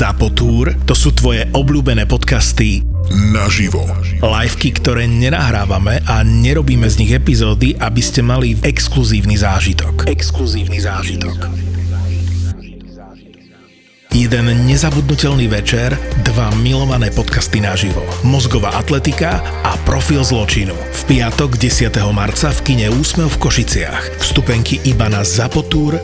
[0.00, 2.80] Zapotúr, to sú tvoje obľúbené podcasty
[3.36, 3.84] naživo.
[4.24, 10.08] Liveky, ktoré nenahrávame a nerobíme z nich epizódy, aby ste mali exkluzívny zážitok.
[10.08, 11.36] Exkluzívny zážitok.
[14.16, 15.92] Jeden nezabudnutelný večer,
[16.24, 18.00] dva milované podcasty naživo.
[18.24, 20.72] Mozgová atletika a profil zločinu.
[20.72, 21.92] V piatok 10.
[22.16, 24.16] marca v kine Úsmev v Košiciach.
[24.24, 26.00] Vstupenky iba na Zapotúr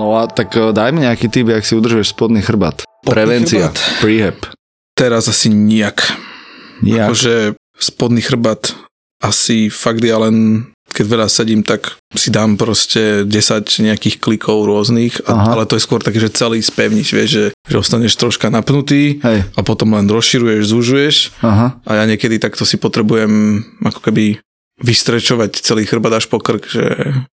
[0.00, 2.84] No a tak eh, daj mi nejaký typ, jak si udržuješ spodný chrbát.
[3.04, 3.76] Prevencia, chrbát?
[4.00, 4.38] prehab.
[4.96, 6.00] Teraz asi nijak.
[6.82, 7.08] Jak?
[7.10, 8.72] Akože spodný chrbát
[9.22, 13.32] asi fakt ja len keď veľa sedím, tak si dám proste 10
[13.80, 15.48] nejakých klikov rôznych, a, Aha.
[15.56, 19.48] ale to je skôr také, že celý spevníš, vieš, že, že ostaneš troška napnutý Hej.
[19.56, 21.80] a potom len rozširuješ, zúžuješ Aha.
[21.88, 24.36] a ja niekedy takto si potrebujem ako keby
[24.82, 26.84] vystrečovať celý chrbát až po krk, že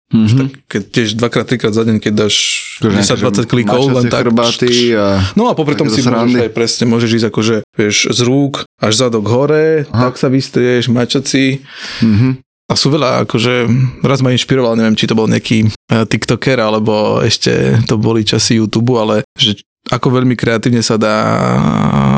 [0.08, 0.72] Mhm.
[0.72, 2.36] keď tiež dvakrát, trikrát za deň, keď dáš
[2.80, 4.23] Akože nejaké, 10-20 klikov, len tak.
[4.23, 5.20] chrbáty a...
[5.36, 8.94] No a popri tom si môžeš aj presne, môžeš ísť akože, vieš, z rúk až
[8.95, 10.08] zadok hore, Aha.
[10.08, 11.59] tak sa vystrieš, mačací.
[12.00, 12.40] Mhm.
[12.68, 13.68] A sú veľa, akože
[14.03, 18.64] raz ma inšpiroval, neviem, či to bol nejaký eh, TikToker, alebo ešte to boli časy
[18.64, 21.17] YouTube, ale že ako veľmi kreatívne sa dá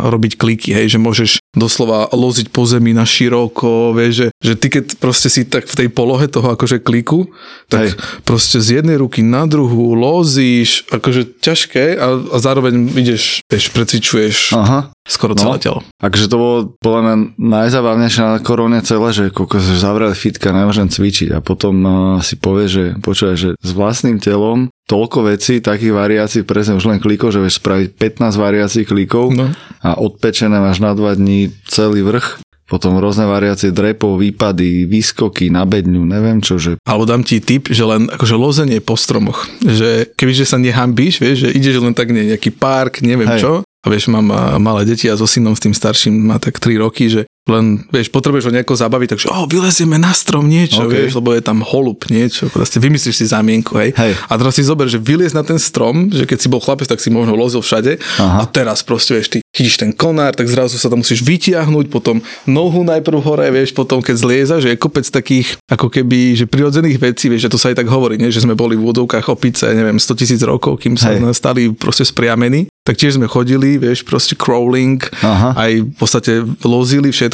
[0.09, 4.67] robiť kliky, hej, že môžeš doslova loziť po zemi na široko, vieš, že, že ty
[4.69, 7.29] keď proste si tak v tej polohe toho akože kliku,
[7.69, 7.97] tak Hej.
[8.25, 14.53] proste z jednej ruky na druhú lozíš, akože ťažké a, a zároveň ideš, vieš, precvičuješ
[14.57, 14.93] Aha.
[15.05, 15.53] skoro No.
[15.53, 15.79] celé telo.
[16.01, 21.37] Akože to bolo podľa mňa najzabavnejšie na korone celé, že koľko zavreli fitka, nemôžem cvičiť
[21.37, 26.41] a potom uh, si povie, že počúvaj, že s vlastným telom toľko vecí, takých variácií,
[26.41, 29.53] presne už len klikov, že vieš spraviť 15 variácií klikov No.
[29.85, 35.65] a odpečené máš na dva dní celý vrch, potom rôzne variácie drepov, výpady, výskoky na
[35.65, 39.49] bedňu, neviem čo, že Alebo dám ti tip, že len akože lozenie po stromoch.
[39.61, 43.41] Že kebyže sa nehambíš, vieš, že ideš len tak nie, nejaký park, neviem Hej.
[43.41, 43.51] čo.
[43.79, 44.27] A vieš, mám
[44.59, 48.11] malé deti a so synom s tým starším má tak 3 roky, že len, vieš,
[48.13, 50.91] potrebuješ ho nejako zabaviť, takže o, vylezieme na strom niečo, OK.
[50.91, 53.95] vieš, lebo je tam holub niečo, proste vymyslíš si zámienku, hej.
[53.97, 54.13] Hej.
[54.27, 57.01] A teraz si zober, že vyliez na ten strom, že keď si bol chlapec, tak
[57.01, 58.43] si možno lozil všade Aha.
[58.43, 62.21] a teraz proste, vieš, ty chytíš ten konár, tak zrazu sa tam musíš vytiahnuť, potom
[62.45, 67.01] nohu najprv hore, vieš, potom keď zlieza, že je kopec takých ako keby, že prirodzených
[67.01, 68.29] vecí, vieš, že to sa aj tak hovorí, nie?
[68.29, 71.11] že sme boli v vodovkách opice, neviem, 100 tisíc rokov, kým sa.
[71.17, 71.25] Hej.
[71.33, 75.53] stali proste spriamení, tak tiež sme chodili, vieš, proste crawling, Aha.
[75.57, 76.31] aj v podstate
[76.65, 77.28] lozili všetko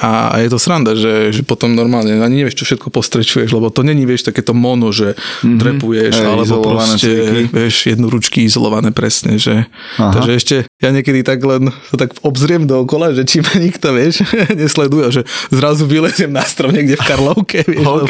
[0.00, 3.68] a, a je to sranda, že, že potom normálne ani nevieš, čo všetko postrečuješ, lebo
[3.68, 5.58] to není, vieš, takéto mono, že mm-hmm.
[5.60, 7.52] drepuješ, Hej, alebo proste, cviky.
[7.52, 9.68] vieš, jednoručky izolované presne, že
[10.00, 10.16] Aha.
[10.16, 14.24] takže ešte ja niekedy tak len sa tak obzriem dookola, že či ma nikto, vieš,
[14.60, 15.22] nesleduje, že
[15.52, 18.08] zrazu vyleziem na strom niekde v Karlovke, vieš, lebo-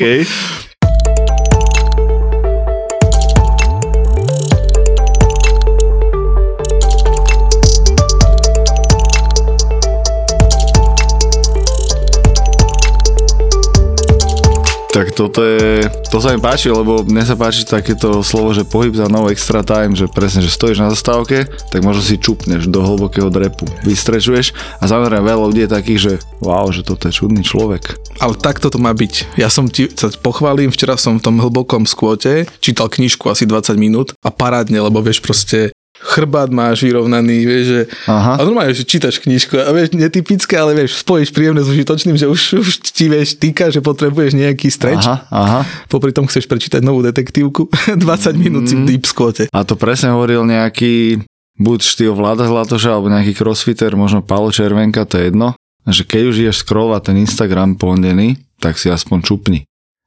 [14.90, 18.90] Tak toto je, to sa mi páči, lebo mne sa páči takéto slovo, že pohyb
[18.90, 22.82] za no extra time, že presne, že stojíš na zastávke, tak možno si čupneš do
[22.82, 24.50] hlbokého drepu, vystrečuješ
[24.82, 26.12] a samozrejme veľa ľudí je takých, že
[26.42, 28.02] wow, že toto je čudný človek.
[28.18, 29.38] Ale takto to má byť.
[29.38, 33.78] Ja som ti sa pochválim, včera som v tom hlbokom skvote čítal knižku asi 20
[33.78, 38.40] minút a parádne, lebo vieš proste chrbát máš vyrovnaný, vieš, že Aha.
[38.40, 42.26] a normálne, že čítaš knižku a vieš, netypické, ale vieš, spojíš príjemné s užitočným, že
[42.26, 45.04] už, už ti vieš týka, že potrebuješ nejaký streč.
[45.04, 45.60] Aha, aha.
[45.92, 47.68] Popri tom chceš prečítať novú detektívku
[48.00, 49.52] 20 minút si v deep skvote.
[49.52, 51.20] A to presne hovoril nejaký,
[51.60, 55.52] buď štýl Vlada Zlatoša, alebo nejaký crossfitter, možno Paolo Červenka, to je jedno,
[55.84, 59.60] že keď už ideš scrollovať ten Instagram pondený, tak si aspoň čupni.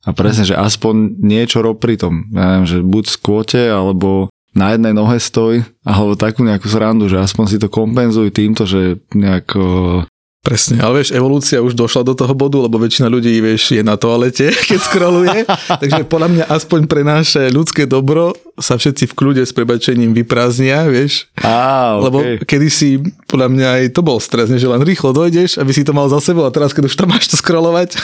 [0.03, 2.27] A presne, že aspoň niečo rob pri tom.
[2.35, 7.09] Ja neviem, že buď v skvote, alebo na jednej nohe stoj, alebo takú nejakú srandu,
[7.09, 10.05] že aspoň si to kompenzuj týmto, že nejako...
[10.43, 13.95] Presne, ale vieš, evolúcia už došla do toho bodu, lebo väčšina ľudí, vieš, je na
[13.95, 15.39] toalete, keď scrolluje,
[15.79, 20.85] takže podľa mňa aspoň pre naše ľudské dobro sa všetci v kľude s prebačením vyprázdnia,
[20.91, 25.71] vieš, Á, lebo kedysi podľa mňa aj to bol stres, že len rýchlo dojdeš, aby
[25.73, 27.97] si to mal za sebou a teraz, keď už tam máš to scrollovať,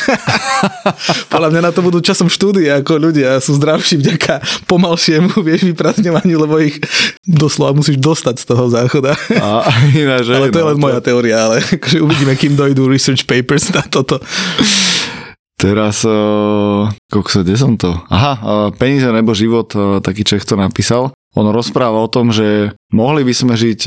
[1.34, 6.38] podľa mňa na to budú časom štúdie, ako ľudia sú zdravší vďaka pomalšiemu, vieš, vyprázdňovaniu,
[6.42, 6.81] lebo ich
[7.30, 9.14] doslova musíš dostať z toho záchoda.
[9.38, 13.26] A, ináč, Ale to je no, len moja teória, ale akože uvidíme, kým dojdú research
[13.30, 14.20] papers na toto.
[15.60, 17.92] Teraz, uh, kokso, kde som to?
[18.08, 18.42] Aha, uh,
[18.72, 21.12] Peníze nebo život, uh, taký Čech to napísal.
[21.38, 23.86] On rozpráva o tom, že mohli by sme žiť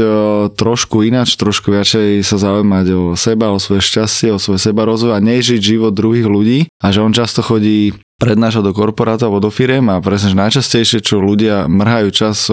[0.55, 5.19] trošku ináč, trošku viacej sa zaujímať o seba, o svoje šťastie, o svoje seba rozvoj
[5.19, 9.51] a nežiť život druhých ľudí a že on často chodí prednáša do korporátov alebo do
[9.51, 12.47] firiem a presne, že najčastejšie, čo ľudia mrhajú čas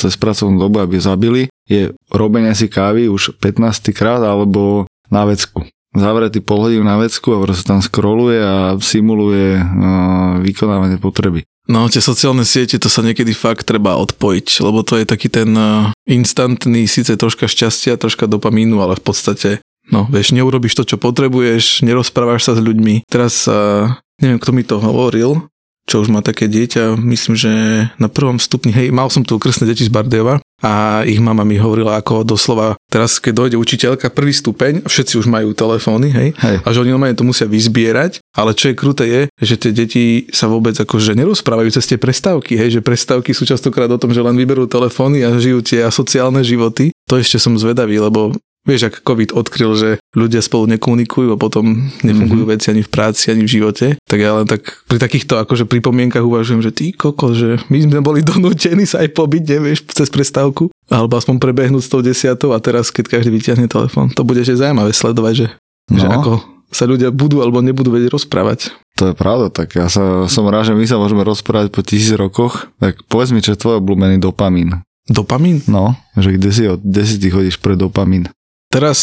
[0.00, 5.66] cez pracovnú dobu, aby zabili, je robenie si kávy už 15 krát alebo na vecku
[5.94, 11.42] zavretý pol hodinu na vecku a proste tam scrolluje a simuluje uh, vykonávanie potreby.
[11.70, 15.50] No, tie sociálne siete, to sa niekedy fakt treba odpojiť, lebo to je taký ten
[15.54, 19.50] uh, instantný, síce troška šťastia, troška dopamínu, ale v podstate,
[19.90, 23.06] no, vieš, neurobiš to, čo potrebuješ, nerozprávaš sa s ľuďmi.
[23.10, 23.90] Teraz, uh,
[24.22, 25.50] neviem, kto mi to hovoril,
[25.90, 27.50] čo už má také dieťa, myslím, že
[27.98, 31.58] na prvom stupni, hej, mal som tu krstné deti z Bardejova a ich mama mi
[31.58, 36.56] hovorila ako doslova, teraz keď dojde učiteľka, prvý stupeň, všetci už majú telefóny, hej, hej.
[36.60, 40.26] a že oni normálne to musia vyzbierať, ale čo je kruté je, že tie deti
[40.34, 44.20] sa vôbec akože nerozprávajú cez tie prestávky, hej, že prestávky sú častokrát o tom, že
[44.20, 46.90] len vyberú telefóny a žijú tie asociálne životy.
[47.06, 48.34] To ešte som zvedavý, lebo
[48.68, 52.60] Vieš, ak COVID odkryl, že ľudia spolu nekomunikujú a potom nefungujú mm-hmm.
[52.60, 56.20] veci ani v práci, ani v živote, tak ja len tak pri takýchto akože pripomienkach
[56.20, 60.68] uvažujem, že ty koko, že my sme boli donútení sa aj pobiť, nevieš, cez prestávku,
[60.92, 64.60] alebo aspoň prebehnúť s tou desiatou a teraz, keď každý vyťahne telefón, to bude že
[64.60, 65.46] zaujímavé sledovať, že,
[65.88, 65.96] no.
[65.96, 66.32] že ako
[66.70, 68.76] sa ľudia budú alebo nebudú vedieť rozprávať.
[69.00, 72.14] To je pravda, tak ja sa, som rád, že my sa môžeme rozprávať po tisíc
[72.14, 72.70] rokoch.
[72.78, 74.84] Tak povedz mi, čo je tvoj obľúbený dopamín.
[75.10, 75.64] Dopamín?
[75.66, 78.30] No, že kde si, kde si ty chodíš pre dopamín?
[78.70, 78.98] Teraz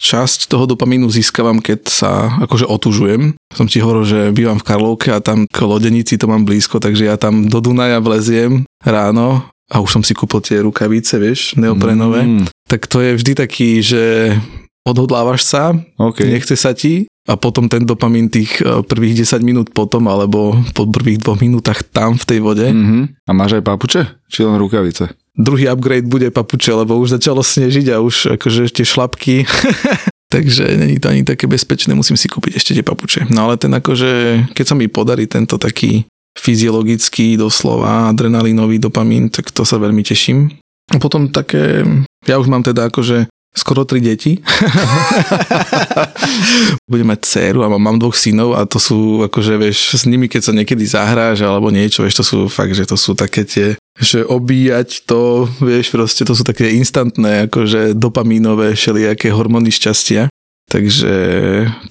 [0.00, 3.36] časť toho dopamínu získavam, keď sa akože otužujem.
[3.52, 7.08] Som ti hovoril, že bývam v Karlovke a tam k lodenici to mám blízko, takže
[7.08, 12.26] ja tam do Dunaja vleziem ráno a už som si kúpil tie rukavice, vieš, neoprenové.
[12.26, 12.44] Mm.
[12.66, 14.34] Tak to je vždy taký, že
[14.88, 16.26] odhodlávaš sa, okay.
[16.32, 20.88] nechce sa ti a potom ten dopamín tých e, prvých 10 minút potom alebo po
[20.88, 22.66] prvých dvoch minútach tam v tej vode.
[22.66, 23.28] Mm-hmm.
[23.28, 24.02] A máš aj papuče?
[24.26, 25.12] Či len rukavice?
[25.38, 29.34] Druhý upgrade bude papuče, lebo už začalo snežiť a už akože tie šlapky
[30.30, 33.26] Takže není to ani také bezpečné, musím si kúpiť ešte tie papuče.
[33.34, 36.06] No ale ten akože, keď sa mi podarí tento taký
[36.38, 40.54] fyziologický doslova adrenalinový dopamín, tak to sa veľmi teším.
[40.94, 41.82] A potom také,
[42.30, 44.38] ja už mám teda akože skoro tri deti.
[46.90, 50.42] Budem mať dceru a mám dvoch synov a to sú akože, vieš, s nimi keď
[50.50, 54.24] sa niekedy zahráš alebo niečo, vieš, to sú fakt, že to sú také tie že
[54.24, 60.32] obíjať to, vieš, proste to sú také instantné, akože dopamínové, všelijaké hormóny šťastia.
[60.70, 61.14] Takže,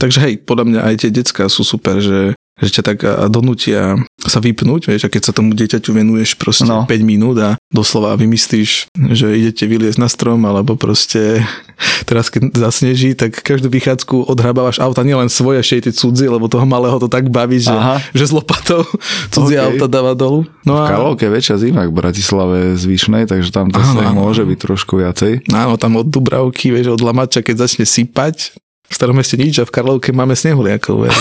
[0.02, 3.00] takže hej, podľa mňa aj tie decka sú super, že že ťa tak
[3.32, 6.84] donútia sa vypnúť, vieš, a keď sa tomu dieťaťu venuješ proste no.
[6.84, 11.40] 5 minút a doslova vymyslíš, že idete vyliezť na strom, alebo proste
[12.10, 16.52] teraz keď zasneží, tak každú vychádzku odhrabávaš auta, nielen svoje, ešte aj tie cudzie, lebo
[16.52, 17.74] toho malého to tak baví, že,
[18.12, 18.84] že z lopatou
[19.34, 19.68] cudzie okay.
[19.72, 20.44] auta dáva dolu.
[20.68, 24.58] No v Karlovke je väčšia zima v Bratislave zvyšnej, takže tam to sa môže byť
[24.60, 25.48] trošku viacej.
[25.50, 28.60] Áno, tam od Dubravky, vieš, od Lamača, keď začne sypať,
[28.90, 31.14] v starom meste nič a v Karlovke máme snehuliakov.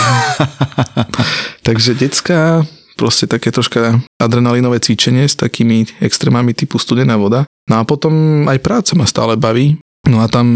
[1.67, 2.65] Takže detská
[2.99, 7.47] proste také troška adrenalinové cvičenie s takými extrémami typu studená voda.
[7.71, 9.79] No a potom aj práca ma stále baví.
[10.09, 10.47] No a tam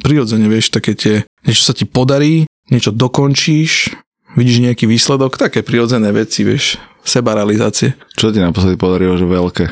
[0.00, 3.90] prirodzene, vieš, také tie, niečo sa ti podarí, niečo dokončíš,
[4.38, 7.98] vidíš nejaký výsledok, také prirodzené veci, vieš, sebarealizácie.
[8.14, 9.64] Čo ti naposledy podarilo, že veľké?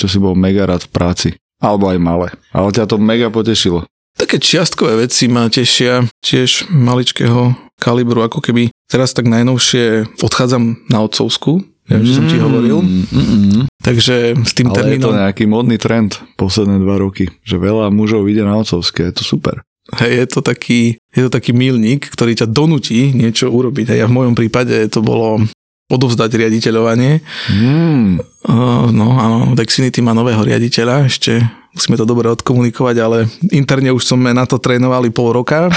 [0.00, 1.28] Čo si bol mega rád v práci?
[1.60, 2.28] Alebo aj malé.
[2.56, 3.84] Ale ťa to mega potešilo.
[4.20, 11.00] Také čiastkové veci ma tešia, tiež maličkého kalibru, ako keby teraz tak najnovšie odchádzam na
[11.00, 12.84] otcovskú, neviem, mm, som ti hovoril.
[12.84, 13.64] Mm, mm.
[13.80, 15.00] Takže s tým Ale termínom...
[15.00, 19.14] je to nejaký modný trend posledné dva roky, že veľa mužov ide na otcovské, je
[19.16, 19.64] to super.
[19.96, 23.96] Hej, je to taký, je to taký milník, ktorý ťa donutí niečo urobiť.
[23.96, 25.40] Hej, a v mojom prípade to bolo
[25.88, 27.24] odovzdať riaditeľovanie.
[27.48, 28.20] Mm.
[28.44, 31.40] Uh, no áno, Dexinity má nového riaditeľa, ešte
[31.74, 35.70] musíme to dobre odkomunikovať, ale interne už sme na to trénovali pol roka.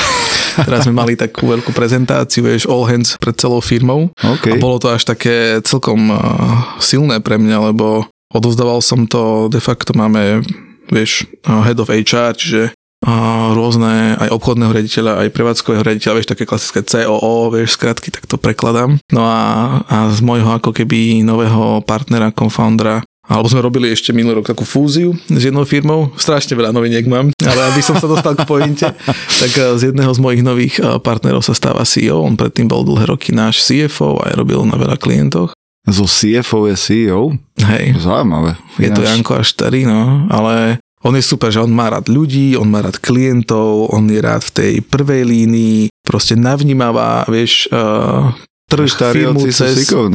[0.54, 4.14] Teraz sme mali takú veľkú prezentáciu, vieš, all hands pred celou firmou.
[4.22, 4.54] Okay.
[4.54, 9.58] A bolo to až také celkom uh, silné pre mňa, lebo odovzdával som to, de
[9.58, 10.46] facto máme,
[10.94, 12.70] vieš, uh, head of HR, čiže
[13.04, 18.24] a rôzne aj obchodného riaditeľa, aj prevádzkového riaditeľa, vieš, také klasické COO, vieš, skratky, tak
[18.32, 18.96] to prekladám.
[19.12, 19.40] No a,
[19.84, 24.68] a z môjho ako keby nového partnera, confoundera, alebo sme robili ešte minulý rok takú
[24.68, 26.12] fúziu s jednou firmou.
[26.20, 28.84] Strašne veľa noviniek mám, ale aby som sa dostal k pointe,
[29.42, 32.20] tak eh, z jedného z mojich nových eh, partnerov sa stáva CEO.
[32.20, 35.56] On predtým bol dlhé roky náš CFO a aj robil na veľa klientoch.
[35.84, 37.36] Zo CFO je CEO?
[37.60, 38.00] Hej.
[38.00, 38.56] Zaujímavé.
[38.80, 42.56] Je to Janko až starý, no, ale on je super, že on má rád ľudí,
[42.56, 48.32] on má rád klientov, on je rád v tej prvej línii, proste navnímavá, vieš, uh,
[48.72, 49.84] trh, firmu cez...
[49.84, 50.08] Sú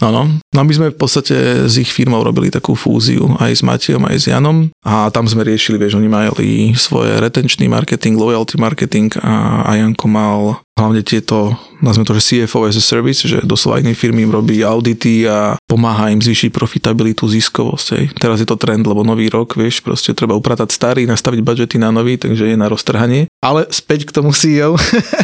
[0.00, 0.40] Áno.
[0.56, 4.16] No my sme v podstate s ich firmou robili takú fúziu aj s Matejom, aj
[4.16, 9.68] s Janom a tam sme riešili, vieš, oni mali svoje retenčný marketing, loyalty marketing a,
[9.68, 14.00] a Janko mal hlavne tieto, nazvime to, že CFO as a service, že doslova inej
[14.00, 17.86] firmy im robí audity a pomáha im zvýšiť profitabilitu, ziskovosť.
[17.96, 18.04] Hej.
[18.16, 21.92] Teraz je to trend, lebo nový rok, vieš, proste treba upratať starý, nastaviť budžety na
[21.92, 23.28] nový, takže je na roztrhanie.
[23.44, 24.80] Ale späť k tomu CEO,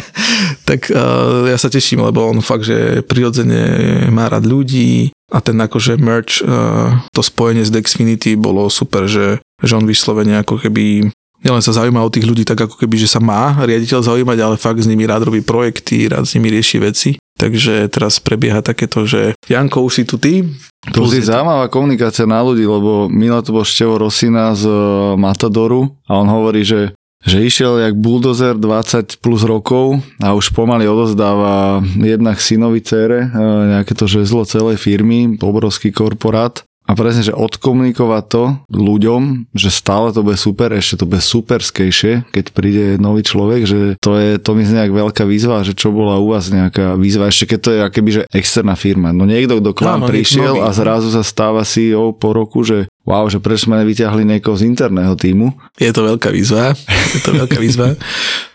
[0.69, 5.59] tak uh, ja sa teším, lebo on fakt, že prirodzene má rád ľudí, a ten
[5.59, 11.11] akože merch, uh, to spojenie s Dexfinity bolo super, že, že on vyslovene ako keby
[11.41, 14.55] nielen sa zaujíma o tých ľudí tak ako keby, že sa má riaditeľ zaujímať, ale
[14.61, 17.11] fakt s nimi rád robí projekty, rád s nimi rieši veci.
[17.37, 20.41] Takže teraz prebieha takéto, že Janko, už si tu ty.
[20.89, 24.73] To si zaujímavá komunikácia na ľudí, lebo Mila to bol Števo Rosina z e,
[25.21, 30.85] Matadoru a on hovorí, že že išiel jak buldozer 20 plus rokov a už pomaly
[30.85, 33.27] odozdáva jednak synovi cére e,
[33.73, 40.15] nejaké to žezlo celej firmy, obrovský korporát a presne, že odkomunikovať to ľuďom, že stále
[40.15, 44.55] to bude super, ešte to bude superskejšie, keď príde nový človek, že to je, to
[44.55, 47.79] mi znie veľká výzva, že čo bola u vás nejaká výzva, ešte keď to je
[47.83, 49.11] akéby, že externá firma.
[49.11, 52.87] No niekto, kto k vám no, prišiel a zrazu sa stáva CEO po roku, že
[53.03, 55.59] wow, že prečo sme nevyťahli niekoho z interného týmu.
[55.75, 57.99] Je to veľká výzva, je to veľká výzva.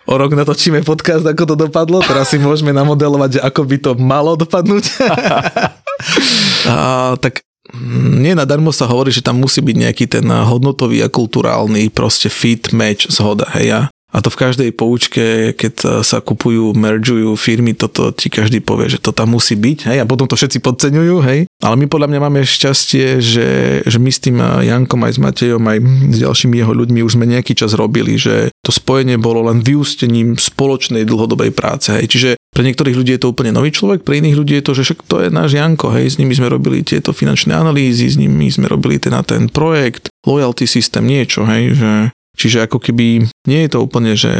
[0.08, 3.92] O rok natočíme podcast, ako to dopadlo, teraz si môžeme namodelovať, že ako by to
[4.00, 4.84] malo dopadnúť.
[6.72, 7.44] a, tak
[7.78, 12.74] nie nadarmo sa hovorí, že tam musí byť nejaký ten hodnotový a kulturálny proste fit,
[12.74, 13.86] match, zhoda, hej.
[14.12, 19.00] A to v každej poučke, keď sa kupujú, meržujú firmy, toto ti každý povie, že
[19.00, 21.48] to tam musí byť, hej, a potom to všetci podceňujú, hej.
[21.64, 25.64] Ale my podľa mňa máme šťastie, že, že my s tým Jankom aj s Matejom
[25.64, 25.78] aj
[26.12, 30.36] s ďalšími jeho ľuďmi už sme nejaký čas robili, že to spojenie bolo len vyústením
[30.36, 32.04] spoločnej dlhodobej práce, hej.
[32.04, 34.82] Čiže pre niektorých ľudí je to úplne nový človek, pre iných ľudí je to, že
[34.92, 38.52] však to je náš Janko, hej, s nimi sme robili tieto finančné analýzy, s nimi
[38.52, 41.90] sme robili ten a ten projekt, loyalty systém, niečo, hej, že
[42.32, 44.32] Čiže ako keby nie je to úplne, že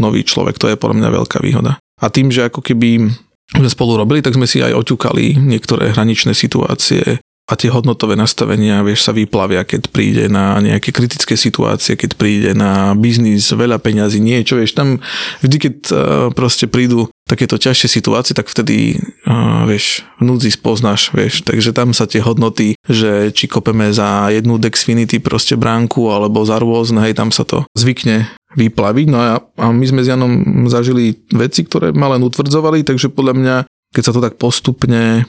[0.00, 1.76] nový človek, to je podľa mňa veľká výhoda.
[2.00, 3.12] A tým, že ako keby
[3.52, 8.80] sme spolu robili, tak sme si aj oťukali niektoré hraničné situácie a tie hodnotové nastavenia,
[8.80, 14.16] vieš, sa vyplavia, keď príde na nejaké kritické situácie, keď príde na biznis, veľa peňazí,
[14.16, 15.04] niečo, vieš, tam
[15.44, 15.98] vždy, keď uh,
[16.32, 21.96] proste prídu takéto ťažšie situácie, tak vtedy, uh, vieš, v núdzi spoznáš, vieš, takže tam
[21.96, 27.16] sa tie hodnoty, že či kopeme za jednu Dexfinity proste bránku, alebo za rôzne, hej,
[27.16, 29.06] tam sa to zvykne vyplaviť.
[29.08, 30.32] No a, a my sme s Janom
[30.68, 33.56] zažili veci, ktoré ma len utvrdzovali, takže podľa mňa,
[33.96, 35.24] keď sa to tak postupne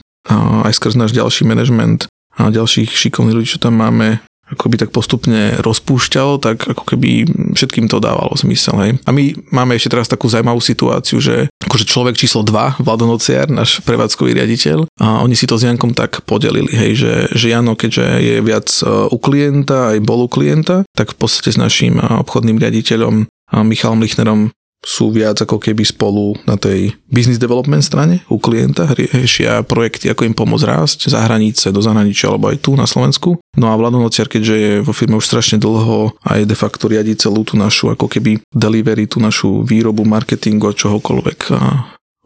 [0.66, 4.90] aj skrz náš ďalší manažment a ďalších šikovných ľudí, čo tam máme, ako by tak
[4.94, 7.26] postupne rozpúšťalo, tak ako keby
[7.58, 8.78] všetkým to dávalo zmysel.
[8.78, 8.90] Hej.
[9.02, 13.50] A my máme ešte teraz takú zaujímavú situáciu, že akože človek číslo 2, Vlado Nociar,
[13.50, 17.74] náš prevádzkový riaditeľ, a oni si to s Jankom tak podelili, hej, že, že Jano,
[17.74, 21.98] keďže je viac e, u klienta, aj bol u klienta, tak v podstate s našim
[21.98, 23.26] e, obchodným riaditeľom
[23.66, 24.50] Michalom Lichnerom
[24.86, 30.22] sú viac ako keby spolu na tej business development strane u klienta, riešia projekty, ako
[30.22, 33.42] im pomôcť rásť za hranice, do zahraničia alebo aj tu na Slovensku.
[33.58, 36.86] No a Vlado Nociar, keďže je vo firme už strašne dlho a je de facto
[36.86, 41.38] riadi celú tú našu ako keby delivery, tú našu výrobu, marketingu a čohokoľvek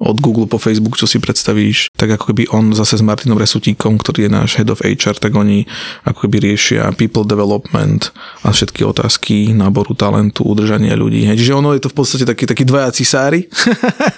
[0.00, 4.00] od Google po Facebook, čo si predstavíš, tak ako keby on zase s Martinom Resutíkom,
[4.00, 5.68] ktorý je náš head of HR, tak oni
[6.08, 8.08] ako keby riešia people development
[8.40, 11.28] a všetky otázky náboru talentu, udržania ľudí.
[11.28, 11.44] Hej.
[11.44, 13.44] Čiže ono je to v podstate taký, taký dvajací sári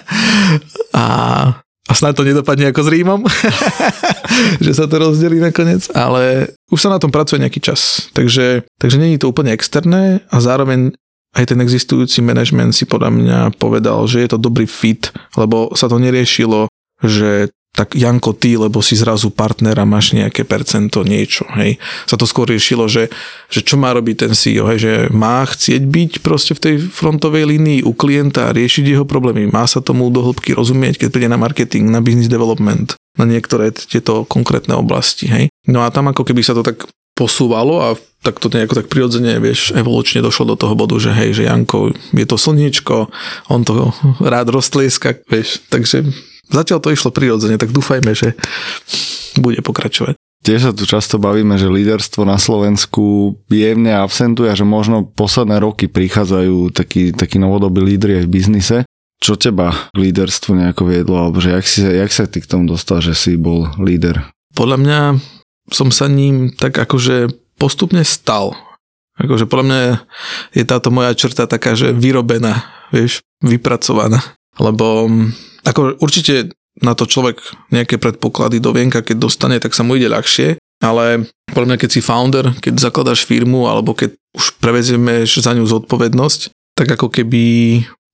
[0.95, 1.05] a,
[1.83, 3.21] a snad to nedopadne ako s Rímom,
[4.65, 8.07] že sa to rozdelí nakoniec, ale už sa na tom pracuje nejaký čas.
[8.15, 10.95] Takže, takže je to úplne externé a zároveň
[11.33, 15.89] aj ten existujúci manažment si podľa mňa povedal, že je to dobrý fit, lebo sa
[15.89, 16.69] to neriešilo,
[17.01, 21.81] že tak Janko, ty, lebo si zrazu partner a máš nejaké percento, niečo, hej.
[22.05, 23.09] Sa to skôr riešilo, že,
[23.49, 27.49] že čo má robiť ten CEO, hej, že má chcieť byť proste v tej frontovej
[27.49, 31.41] línii u klienta riešiť jeho problémy, má sa tomu do hĺbky rozumieť, keď príde na
[31.41, 35.49] marketing, na business development, na niektoré tieto konkrétne oblasti, hej.
[35.65, 36.85] No a tam ako keby sa to tak
[37.17, 41.35] posúvalo a tak to nejako tak prirodzene, vieš, evolučne došlo do toho bodu, že hej,
[41.35, 43.11] že Janko, je to slniečko,
[43.51, 43.91] on to
[44.23, 46.07] rád roztlieska, vieš, takže
[46.47, 48.39] zatiaľ to išlo prirodzene, tak dúfajme, že
[49.35, 50.15] bude pokračovať.
[50.43, 55.55] Tiež sa tu často bavíme, že líderstvo na Slovensku jemne absentuje a že možno posledné
[55.63, 58.77] roky prichádzajú takí, takí novodobí lídry aj v biznise.
[59.23, 62.67] Čo teba k líderstvu nejako viedlo, alebo že jak, si, jak sa ty k tomu
[62.67, 64.27] dostal, že si bol líder?
[64.51, 64.99] Podľa mňa
[65.71, 67.31] som sa ním tak akože
[67.63, 68.51] postupne stal.
[69.15, 69.79] Akože podľa mňa
[70.51, 74.19] je táto moja črta taká, že vyrobená, vieš, vypracovaná.
[74.59, 75.31] Lebo mm,
[75.63, 76.51] ako určite
[76.83, 77.39] na to človek
[77.71, 81.89] nejaké predpoklady do vienka, keď dostane, tak sa mu ide ľahšie, ale podľa mňa, keď
[81.93, 87.43] si founder, keď zakladáš firmu, alebo keď už prevezieme za ňu zodpovednosť, tak ako keby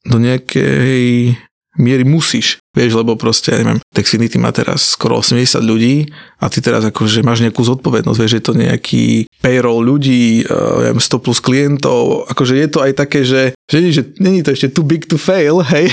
[0.06, 1.34] do nejakej
[1.80, 6.12] miery musíš, vieš, lebo proste, ja neviem, Texfinity má teraz skoro 80 ľudí
[6.44, 9.04] a ty teraz akože máš nejakú zodpovednosť, vieš, je to nejaký
[9.40, 14.44] payroll ľudí, uh, 100 plus klientov, akože je to aj také, že, že, že není
[14.44, 15.88] to ešte too big to fail, hej,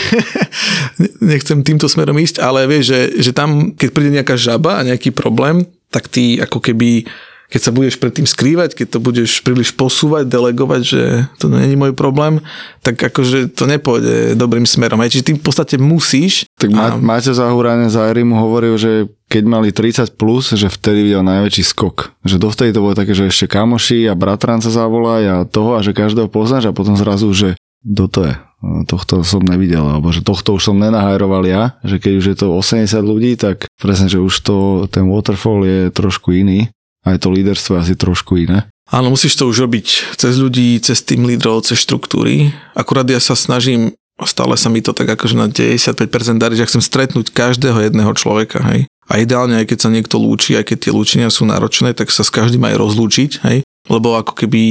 [1.23, 5.15] nechcem týmto smerom ísť, ale vieš, že, že tam, keď príde nejaká žaba a nejaký
[5.15, 5.65] problém,
[5.95, 7.07] tak ty ako keby
[7.47, 11.03] keď sa budeš pred tým skrývať, keď to budeš príliš posúvať, delegovať, že
[11.39, 12.43] to není môj problém,
[12.83, 14.99] tak akože to nepôjde dobrým smerom.
[14.99, 16.47] Aj, čiže ty v podstate musíš.
[16.59, 16.99] Tak a...
[16.99, 21.63] Maťo Zahúrane z Airy mu hovoril, že keď mali 30 plus, že vtedy videl najväčší
[21.67, 22.15] skok.
[22.23, 25.95] Že dovtedy to bolo také, že ešte kamoši a bratranca zavolaj a toho a že
[25.95, 28.35] každého poznáš a potom zrazu, že kto to je?
[28.89, 32.47] tohto som nevidel, alebo že tohto už som nenahajroval ja, že keď už je to
[32.57, 34.57] 80 ľudí, tak presne, že už to,
[34.91, 36.67] ten waterfall je trošku iný
[37.07, 38.67] aj to líderstvo je asi trošku iné.
[38.91, 42.55] Áno, musíš to už robiť cez ľudí, cez tým lídrov, cez štruktúry.
[42.75, 46.83] Akurát ja sa snažím, stále sa mi to tak akože na 95% darí, že chcem
[46.83, 48.87] stretnúť každého jedného človeka, hej.
[49.07, 52.27] A ideálne, aj keď sa niekto lúči, aj keď tie lúčenia sú náročné, tak sa
[52.27, 53.59] s každým aj rozlúčiť, hej.
[53.87, 54.63] Lebo ako keby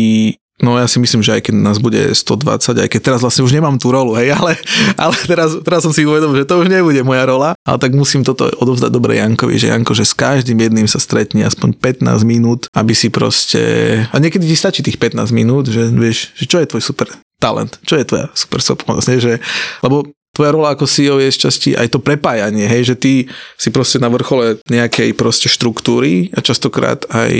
[0.63, 3.51] No ja si myslím, že aj keď nás bude 120, aj keď teraz vlastne už
[3.51, 4.55] nemám tú rolu, hej, ale,
[4.95, 8.23] ale teraz, teraz som si uvedomil, že to už nebude moja rola, ale tak musím
[8.23, 12.71] toto odovzdať dobre Jankovi, že Janko, že s každým jedným sa stretne aspoň 15 minút,
[12.71, 13.61] aby si proste,
[14.07, 17.75] a niekedy ti stačí tých 15 minút, že vieš, že čo je tvoj super talent,
[17.83, 19.43] čo je tvoja super schopnosť, že,
[19.83, 23.13] lebo tvoja rola ako CEO je z časti aj to prepájanie, hej, že ty
[23.55, 27.31] si proste na vrchole nejakej proste štruktúry a častokrát aj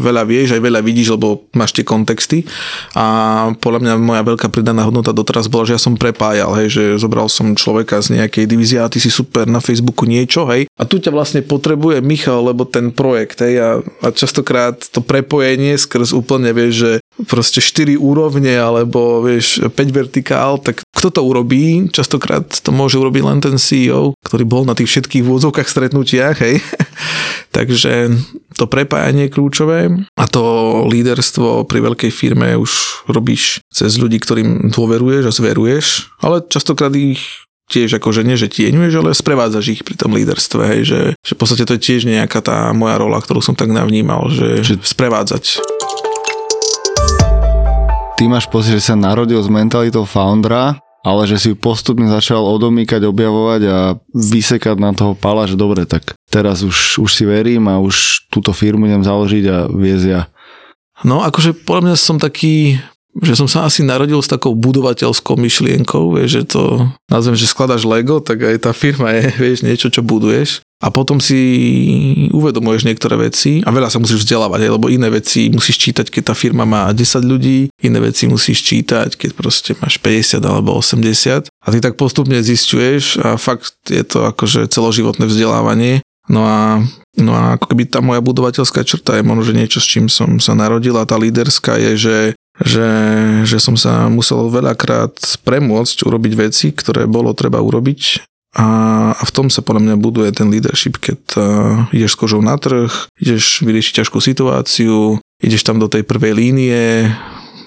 [0.00, 2.48] veľa vieš, aj veľa vidíš, lebo máš tie kontexty.
[2.96, 3.04] A
[3.60, 7.28] podľa mňa moja veľká pridaná hodnota doteraz bola, že ja som prepájal, hej, že zobral
[7.28, 10.96] som človeka z nejakej divízie a ty si super na Facebooku niečo, hej, a tu
[10.96, 13.70] ťa vlastne potrebuje Michal, lebo ten projekt, hej, a,
[14.00, 16.92] a častokrát to prepojenie skrz úplne, vieš, že
[17.24, 21.88] proste 4 úrovne alebo vieš 5 vertikál, tak kto to urobí?
[21.88, 26.60] Častokrát to môže urobiť len ten CEO, ktorý bol na tých všetkých vôzovkách stretnutiach, hej.
[27.56, 28.12] Takže
[28.60, 29.80] to prepájanie je kľúčové
[30.12, 30.44] a to
[30.92, 35.86] líderstvo pri veľkej firme už robíš cez ľudí, ktorým dôveruješ a zveruješ,
[36.20, 40.80] ale častokrát ich tiež akože nie, že tieňuješ, ale sprevádzaš ich pri tom líderstve, hej,
[40.86, 44.30] že, že v podstate to je tiež nejaká tá moja rola, ktorú som tak navnímal,
[44.30, 45.58] že, že sprevádzať
[48.16, 52.42] ty máš pocit, že sa narodil s mentalitou foundera, ale že si ju postupne začal
[52.42, 53.78] odomýkať, objavovať a
[54.10, 58.50] vysekať na toho pala, že dobre, tak teraz už, už si verím a už túto
[58.56, 60.22] firmu idem založiť a viesť ja.
[61.04, 62.80] No akože podľa mňa som taký
[63.16, 66.62] že som sa asi narodil s takou budovateľskou myšlienkou, vieš, že to
[67.08, 71.16] nazvem, že skladaš Lego, tak aj tá firma je, vieš, niečo, čo buduješ a potom
[71.24, 71.40] si
[72.36, 76.34] uvedomuješ niektoré veci a veľa sa musíš vzdelávať, lebo iné veci musíš čítať, keď tá
[76.36, 81.66] firma má 10 ľudí, iné veci musíš čítať, keď proste máš 50 alebo 80 a
[81.72, 86.04] ty tak postupne zistuješ a fakt je to akože celoživotné vzdelávanie.
[86.28, 86.82] No a,
[87.16, 90.36] no a ako keby tá moja budovateľská črta je možno, že niečo, s čím som
[90.42, 92.18] sa narodil a tá líderská je, že
[92.56, 92.88] že,
[93.44, 95.12] že som sa musel veľakrát
[95.44, 98.24] premôcť urobiť veci, ktoré bolo treba urobiť
[98.56, 98.64] a,
[99.12, 101.44] v tom sa podľa mňa buduje ten leadership, keď uh,
[101.92, 102.88] ideš s kožou na trh,
[103.20, 107.12] ideš vyriešiť ťažkú situáciu, ideš tam do tej prvej línie,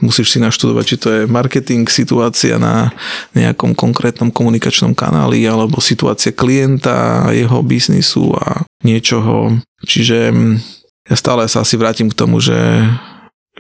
[0.02, 2.90] musíš si naštudovať, či to je marketing, situácia na
[3.38, 9.62] nejakom konkrétnom komunikačnom kanáli alebo situácia klienta, jeho biznisu a niečoho.
[9.86, 10.54] Čiže mm,
[11.14, 12.82] ja stále sa asi vrátim k tomu, že,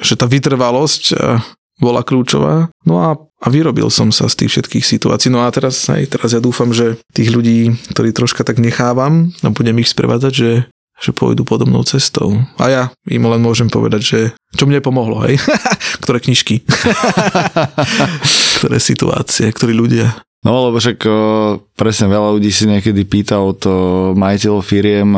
[0.01, 1.03] že tá vytrvalosť
[1.79, 2.69] bola kľúčová.
[2.83, 5.31] No a, a vyrobil som sa z tých všetkých situácií.
[5.31, 9.49] No a teraz, aj teraz ja dúfam, že tých ľudí, ktorí troška tak nechávam a
[9.49, 10.51] budem ich sprevádzať, že
[10.99, 12.43] že pôjdu podobnou cestou.
[12.59, 14.19] A ja im len môžem povedať, že
[14.59, 15.39] čo mne pomohlo, hej?
[16.03, 16.59] Ktoré knižky.
[18.59, 20.11] Ktoré situácie, ktorí ľudia.
[20.43, 21.03] No lebo však
[21.75, 23.59] presne veľa ľudí si niekedy pýta od
[24.15, 25.11] majiteľov firiem,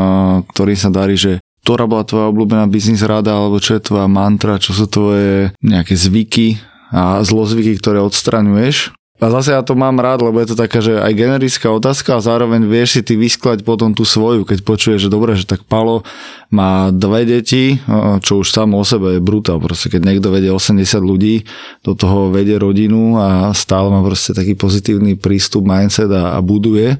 [0.50, 4.62] ktorým sa darí, že ktorá bola tvoja obľúbená biznis rada, alebo čo je tvoja mantra,
[4.62, 6.58] čo sú tvoje nejaké zvyky
[6.92, 8.92] a zlozvyky, ktoré odstraňuješ.
[9.22, 12.26] A zase ja to mám rád, lebo je to taká, že aj generická otázka a
[12.26, 16.02] zároveň vieš si ty vysklať potom tú svoju, keď počuješ, že dobre, že tak Palo
[16.50, 17.78] má dve deti,
[18.26, 19.62] čo už samo o sebe je brutál.
[19.62, 21.46] Proste keď niekto vedie 80 ľudí,
[21.86, 26.98] do toho vedie rodinu a stále má proste taký pozitívny prístup, mindset a, a buduje,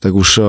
[0.00, 0.40] tak už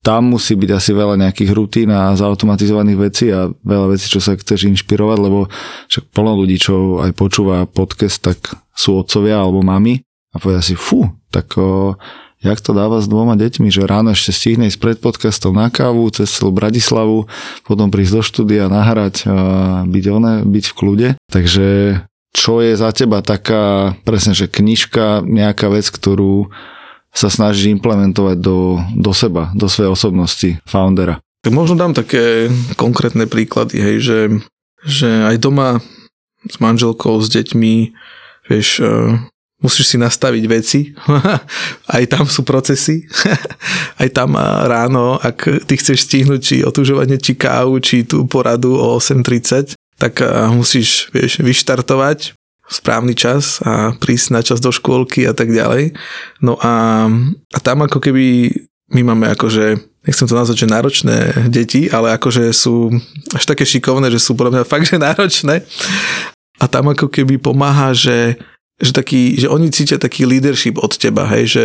[0.00, 4.32] tam musí byť asi veľa nejakých rutín a zautomatizovaných vecí a veľa vecí, čo sa
[4.32, 5.52] chceš inšpirovať, lebo
[5.92, 8.40] však plno ľudí, čo aj počúva podcast, tak
[8.72, 10.00] sú otcovia alebo mami
[10.32, 12.00] a povedia si, fú, tak o,
[12.40, 16.08] jak to dáva s dvoma deťmi, že ráno ešte stihne ísť pred podcastom na kávu,
[16.08, 17.28] cez celú Bratislavu,
[17.68, 19.28] potom prísť do štúdia, nahrať,
[19.84, 21.08] byť, one, byť v kľude.
[21.28, 21.68] Takže
[22.32, 26.48] čo je za teba taká, presne, že knižka, nejaká vec, ktorú
[27.10, 31.18] sa snažíš implementovať do, do seba, do svojej osobnosti foundera?
[31.40, 34.18] Tak možno dám také konkrétne príklady, hej, že,
[34.84, 35.80] že aj doma
[36.44, 37.74] s manželkou, s deťmi,
[38.48, 39.16] vieš, uh,
[39.60, 40.80] musíš si nastaviť veci,
[41.96, 43.08] aj tam sú procesy,
[44.02, 44.36] aj tam
[44.68, 50.24] ráno, ak ty chceš stihnúť či otužovanie, či kávu, či tú poradu o 8.30, tak
[50.56, 52.39] musíš, vieš, vyštartovať
[52.70, 55.98] správny čas a prísť na čas do škôlky a tak ďalej.
[56.38, 57.06] No a,
[57.50, 58.54] a tam ako keby
[58.94, 61.16] my máme akože, nechcem to nazvať, že náročné
[61.50, 62.94] deti, ale akože sú
[63.34, 65.66] až také šikovné, že sú podľa mňa fakt, že náročné.
[66.62, 68.38] A tam ako keby pomáha, že
[68.80, 71.64] že, taký, že oni cítia taký leadership od teba, hej, že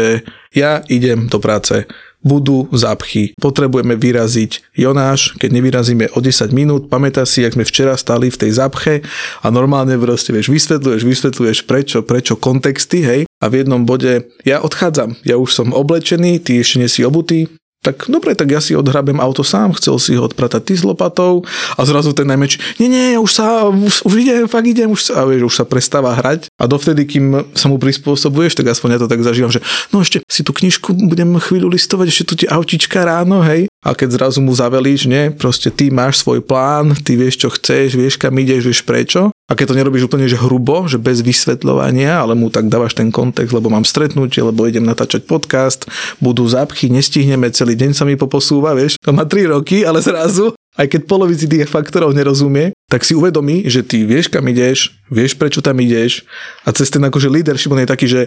[0.51, 1.87] ja idem do práce,
[2.25, 7.93] budú zápchy, potrebujeme vyraziť Jonáš, keď nevyrazíme o 10 minút, pamätá si, jak sme včera
[7.93, 9.05] stali v tej zápche
[9.45, 14.57] a normálne proste, vieš, vysvetľuješ, vysvetľuješ prečo, prečo kontexty, hej, a v jednom bode ja
[14.65, 17.45] odchádzam, ja už som oblečený, ty ešte nie si obutý,
[17.85, 21.45] tak dobre, tak ja si odhrabem auto sám, chcel si ho odpratať ty s lopatou
[21.77, 25.21] a zrazu ten najmenší, nie, nie, už sa, už, už idem, fakt idem, už sa,
[25.29, 29.11] vieš, už sa prestáva hrať a dovtedy, kým sa mu prispôsobuješ, tak aspoň ja to
[29.11, 29.61] tak zažívam, že
[29.93, 33.93] no ešte si tú knižku budem chvíľu listovať, ešte tu tie autička ráno, hej, a
[33.93, 38.17] keď zrazu mu zavelíš, nie, proste ty máš svoj plán, ty vieš, čo chceš, vieš,
[38.17, 39.34] kam ideš, vieš prečo.
[39.45, 43.13] A keď to nerobíš úplne že hrubo, že bez vysvetľovania, ale mu tak dávaš ten
[43.13, 45.85] kontext, lebo mám stretnutie, lebo idem natáčať podcast,
[46.17, 48.97] budú zápchy, nestihneme, celý deň sa mi poposúva, vieš.
[49.05, 53.63] To má 3 roky, ale zrazu aj keď polovici tých faktorov nerozumie, tak si uvedomí,
[53.71, 56.27] že ty vieš, kam ideš, vieš, prečo tam ideš
[56.67, 58.21] a cez ten akože leadership on je taký, že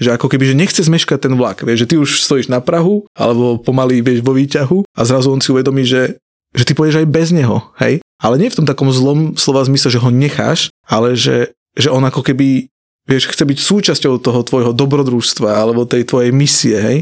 [0.00, 3.04] že ako keby, že nechce zmeškať ten vlak, vieš, že ty už stojíš na Prahu,
[3.12, 6.16] alebo pomaly vieš vo výťahu a zrazu on si uvedomí, že,
[6.56, 8.00] že ty pôjdeš aj bez neho, hej?
[8.22, 12.06] Ale nie v tom takom zlom slova zmysle, že ho necháš, ale že, že on
[12.06, 16.98] ako keby vieš, chce byť súčasťou toho tvojho dobrodružstva alebo tej tvojej misie, hej.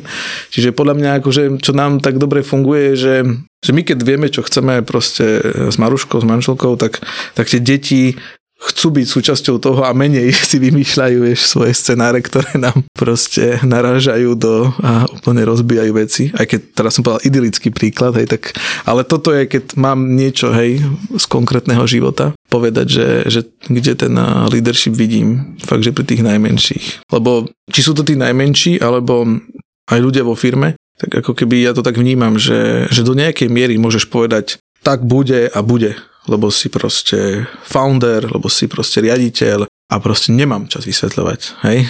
[0.48, 3.28] Čiže podľa mňa, akože, čo nám tak dobre funguje, že,
[3.60, 7.04] že my keď vieme, čo chceme proste s Maruškou, s manželkou, tak,
[7.36, 8.16] tak tie deti
[8.60, 14.36] chcú byť súčasťou toho a menej si vymýšľajú vieš, svoje scenáre, ktoré nám proste narážajú
[14.36, 16.24] do a úplne rozbijajú veci.
[16.36, 18.52] Aj keď teraz som povedal idylický príklad, hej, tak,
[18.84, 20.84] ale toto je, keď mám niečo, hej,
[21.16, 24.14] z konkrétneho života, povedať, že, že kde ten
[24.52, 27.08] leadership vidím, fakt, že pri tých najmenších.
[27.08, 29.24] Lebo či sú to tí najmenší, alebo
[29.90, 33.48] aj ľudia vo firme, tak ako keby ja to tak vnímam, že, že do nejakej
[33.48, 35.96] miery môžeš povedať, tak bude a bude
[36.28, 41.88] lebo si proste founder, lebo si proste riaditeľ a proste nemám čas vysvetľovať, hej?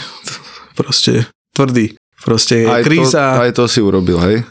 [0.79, 1.99] Proste tvrdý.
[2.21, 3.41] Proste aj kríza.
[3.41, 4.45] To, aj to si urobil, hej?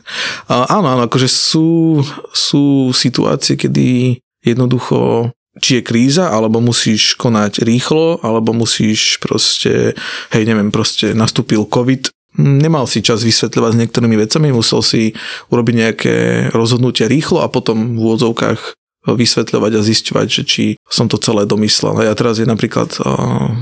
[0.49, 2.01] A, áno, áno, akože sú,
[2.33, 9.93] sú situácie, kedy jednoducho či je kríza, alebo musíš konať rýchlo, alebo musíš proste,
[10.31, 15.11] hej, neviem, proste nastúpil COVID, nemal si čas vysvetľovať s niektorými vecami, musel si
[15.51, 16.15] urobiť nejaké
[16.55, 18.78] rozhodnutie rýchlo a potom v úvodzovkách
[19.15, 21.97] vysvetľovať a zisťovať, že či som to celé domyslel.
[22.01, 22.89] A teraz je napríklad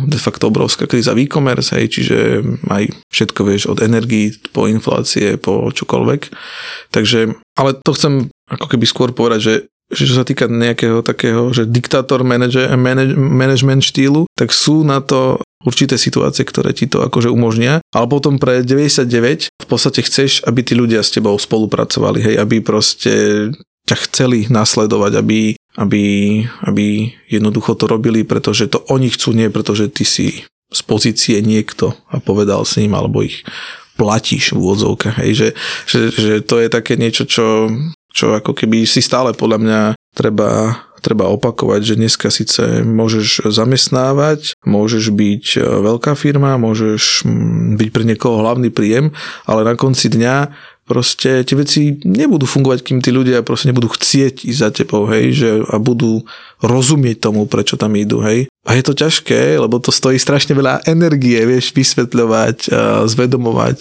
[0.08, 2.18] de facto obrovská kríza v e-commerce, hej, čiže
[2.68, 6.22] aj všetko vieš od energii po inflácie, po čokoľvek.
[6.92, 9.54] Takže, ale to chcem ako keby skôr povedať, že
[9.88, 15.00] že čo sa týka nejakého takého, že diktátor manager, manage, management štýlu, tak sú na
[15.00, 20.44] to určité situácie, ktoré ti to akože umožnia, ale potom pre 99 v podstate chceš,
[20.44, 23.48] aby tí ľudia s tebou spolupracovali, hej, aby proste
[23.88, 26.04] ťa chceli nasledovať, aby, aby,
[26.68, 26.86] aby
[27.32, 32.20] jednoducho to robili, pretože to oni chcú, nie pretože ty si z pozície niekto a
[32.20, 33.48] povedal si ním, alebo ich
[33.96, 35.16] platíš v úvodzovkách.
[35.24, 35.50] Hej, že,
[35.88, 37.72] že, že to je také niečo, čo,
[38.12, 39.80] čo ako keby si stále podľa mňa
[40.14, 47.78] treba treba opakovať, že dneska síce môžeš zamestnávať, môžeš byť e, veľká firma, môžeš mm,
[47.80, 49.14] byť pre niekoho hlavný príjem,
[49.46, 50.52] ale na konci dňa
[50.88, 55.36] proste tie veci nebudú fungovať, kým tí ľudia proste nebudú chcieť ísť za tebou, hej,
[55.36, 56.24] že a budú
[56.64, 58.48] rozumieť tomu, prečo tam idú, hej.
[58.64, 62.72] A je to ťažké, lebo to stojí strašne veľa energie, vieš, vysvetľovať,
[63.06, 63.78] zvedomovať,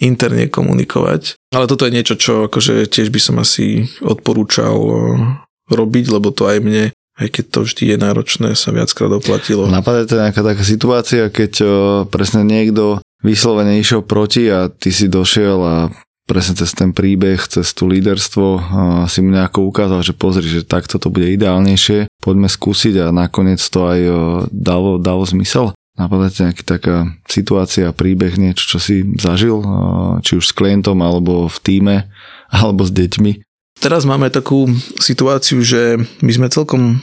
[0.00, 1.36] interne komunikovať.
[1.52, 4.76] Ale toto je niečo, čo akože tiež by som asi odporúčal
[5.68, 6.84] robiť, lebo to aj mne
[7.16, 9.64] aj keď to vždy je náročné, sa viackrát oplatilo.
[9.72, 11.64] Napadá to nejaká taká situácia, keď
[12.12, 15.76] presne niekto vyslovene išiel proti a ty si došiel a
[16.26, 18.46] presne cez ten príbeh, cez tú líderstvo
[19.06, 23.62] si mu nejako ukázal, že pozri, že takto to bude ideálnejšie, poďme skúsiť a nakoniec
[23.62, 24.00] to aj
[24.50, 25.72] dalo, dalo zmysel.
[25.96, 29.64] Napadá ti nejaký taká situácia, príbeh, niečo, čo si zažil,
[30.20, 31.96] či už s klientom, alebo v týme,
[32.52, 33.46] alebo s deťmi?
[33.80, 34.68] Teraz máme takú
[35.00, 37.00] situáciu, že my sme celkom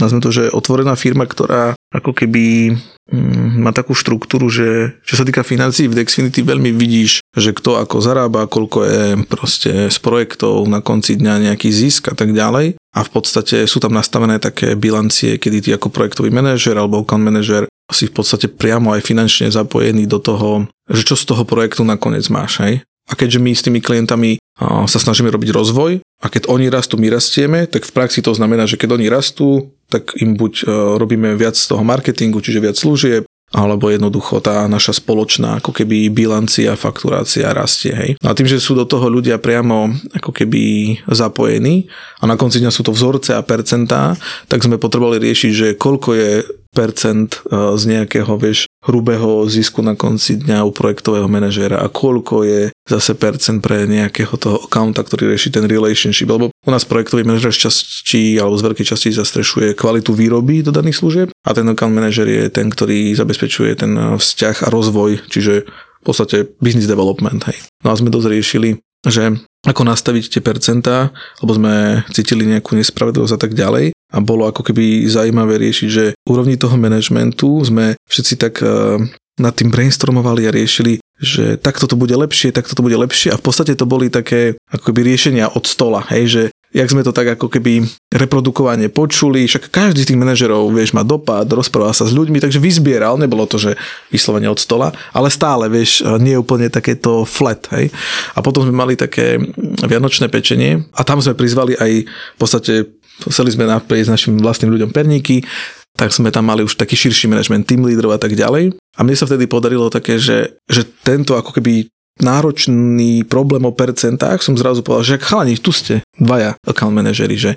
[0.00, 2.74] nazvime to, že otvorená firma, ktorá ako keby
[3.12, 7.78] mm, má takú štruktúru, že čo sa týka financií v Dexfinity veľmi vidíš, že kto
[7.78, 12.80] ako zarába, koľko je proste z projektov na konci dňa nejaký zisk a tak ďalej.
[12.92, 17.24] A v podstate sú tam nastavené také bilancie, kedy ty ako projektový manažer alebo account
[17.24, 21.84] manažer si v podstate priamo aj finančne zapojený do toho, že čo z toho projektu
[21.84, 22.80] nakoniec máš, hej?
[23.10, 27.08] A keďže my s tými klientami sa snažíme robiť rozvoj a keď oni rastú, my
[27.08, 30.68] rastieme, tak v praxi to znamená, že keď oni rastú, tak im buď
[31.00, 36.08] robíme viac z toho marketingu, čiže viac služieb, alebo jednoducho tá naša spoločná ako keby
[36.08, 37.92] bilancia, fakturácia rastie.
[37.92, 38.10] Hej.
[38.24, 42.64] No a tým, že sú do toho ľudia priamo ako keby zapojení a na konci
[42.64, 44.16] dňa sú to vzorce a percentá,
[44.48, 46.30] tak sme potrebovali riešiť, že koľko je
[46.72, 52.42] percent e, z nejakého, vieš, hrubého zisku na konci dňa u projektového manažéra a koľko
[52.42, 56.26] je zase percent pre nejakého toho accounta, ktorý rieši ten relationship.
[56.26, 60.74] Lebo u nás projektový manažer z časti alebo z veľkej časti zastrešuje kvalitu výroby do
[60.74, 65.28] daných služieb a ten account manažer je ten, ktorý zabezpečuje ten e, vzťah a rozvoj,
[65.30, 65.68] čiže
[66.02, 67.46] v podstate business development.
[67.46, 67.62] Hej.
[67.86, 73.34] No a sme dosť riešili, že ako nastaviť tie percentá, lebo sme cítili nejakú nespravedlivosť
[73.34, 73.94] a tak ďalej.
[74.12, 79.00] A bolo ako keby zaujímavé riešiť, že úrovni toho manažmentu sme všetci tak uh,
[79.40, 83.40] nad tým brainstormovali a riešili, že takto to bude lepšie, takto to bude lepšie a
[83.40, 87.12] v podstate to boli také ako keby riešenia od stola, hej, že jak sme to
[87.12, 92.08] tak ako keby reprodukovanie počuli, však každý z tých manažerov, vieš, má dopad, rozpráva sa
[92.08, 93.76] s ľuďmi, takže vyzbieral, nebolo to, že
[94.08, 97.92] vyslovene od stola, ale stále, vieš, nie je úplne takéto flat, hej.
[98.32, 99.36] A potom sme mali také
[99.84, 102.88] vianočné pečenie a tam sme prizvali aj v podstate,
[103.28, 105.44] chceli sme naprieť s našim vlastným ľuďom perníky,
[105.92, 108.72] tak sme tam mali už taký širší manažment team lídrov a tak ďalej.
[108.96, 114.44] A mne sa vtedy podarilo také, že, že tento ako keby náročný problém o percentách,
[114.44, 117.50] som zrazu povedal, že chalani, tu ste dvaja account manažery, že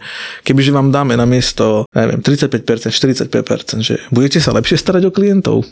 [0.47, 5.67] kebyže vám dáme na miesto, neviem, 35%, 45%, že budete sa lepšie starať o klientov.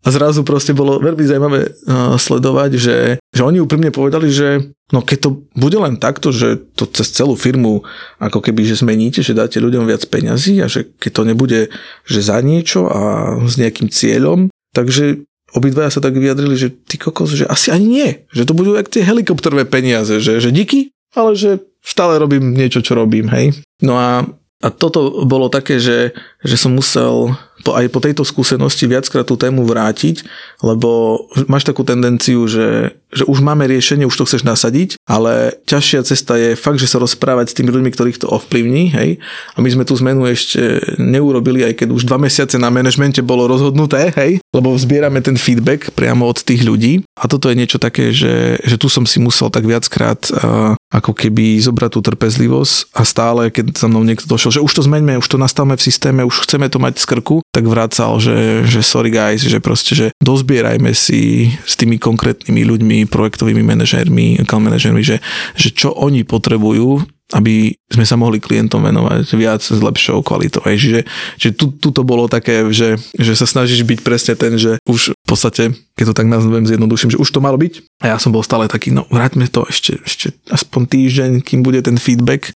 [0.00, 5.04] A zrazu proste bolo veľmi zaujímavé uh, sledovať, že, že oni úprimne povedali, že no
[5.04, 7.84] keď to bude len takto, že to cez celú firmu
[8.16, 11.60] ako keby, že zmeníte, že dáte ľuďom viac peňazí a že keď to nebude,
[12.08, 13.00] že za niečo a
[13.44, 18.10] s nejakým cieľom, takže obidvaja sa tak vyjadrili, že ty kokos, že asi ani nie.
[18.30, 22.84] Že to budú jak tie helikopterové peniaze, že, že díky, ale že stále robím niečo,
[22.84, 23.56] čo robím, hej.
[23.82, 24.22] No a,
[24.60, 27.34] a toto bolo také, že, že som musel
[27.64, 30.24] po, aj po tejto skúsenosti viackrát tú tému vrátiť,
[30.64, 36.00] lebo máš takú tendenciu, že, že už máme riešenie, už to chceš nasadiť, ale ťažšia
[36.04, 39.10] cesta je fakt, že sa rozprávať s tými ľuďmi, ktorých to ovplyvní, hej.
[39.54, 43.48] A my sme tú zmenu ešte neurobili, aj keď už dva mesiace na manažmente bolo
[43.48, 47.04] rozhodnuté, hej, lebo zbierame ten feedback priamo od tých ľudí.
[47.20, 51.14] A toto je niečo také, že, že tu som si musel tak viackrát uh, ako
[51.14, 55.20] keby zobrať tú trpezlivosť a stále, keď za mnou niekto došiel, že už to zmeňme,
[55.20, 58.80] už to nastavme v systéme, už chceme to mať z krku, tak vracal, že, že
[58.80, 65.02] sorry guys, že proste, že dozbierajme si s tými konkrétnymi ľuďmi, projektovými manažérmi, account manažérmi,
[65.02, 65.18] že,
[65.58, 70.62] že čo oni potrebujú, aby sme sa mohli klientom venovať viac s lepšou kvalitou.
[70.66, 70.82] Hej.
[70.82, 71.00] Čiže,
[71.38, 75.14] čiže tu, tu to bolo také, že, že sa snažíš byť presne ten, že už
[75.14, 78.02] v podstate, keď to tak nazvem zjednoduším, že už to malo byť.
[78.02, 81.78] A ja som bol stále taký, no vráťme to ešte, ešte aspoň týždeň, kým bude
[81.82, 82.50] ten feedback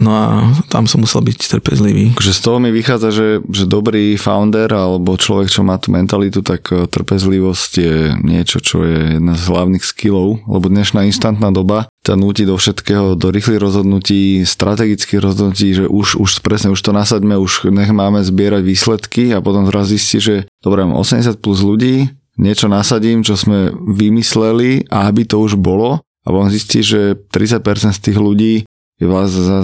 [0.00, 0.24] No a
[0.72, 2.16] tam som musel byť trpezlivý.
[2.16, 6.40] Takže z toho mi vychádza, že, že dobrý founder alebo človek, čo má tú mentalitu,
[6.40, 11.92] tak e, trpezlivosť je niečo, čo je jedna z hlavných skillov, lebo dnešná instantná doba
[12.00, 16.96] ťa núti do všetkého, do rýchlych rozhodnutí, strategických rozhodnutí, že už, už presne, už to
[16.96, 20.34] nasaďme, už nech máme zbierať výsledky a potom zrazu zistí, že
[20.64, 22.08] dobre, mám 80 plus ľudí,
[22.40, 27.60] niečo nasadím, čo sme vymysleli a aby to už bolo a potom zistí, že 30%
[27.92, 28.54] z tých ľudí
[29.00, 29.08] je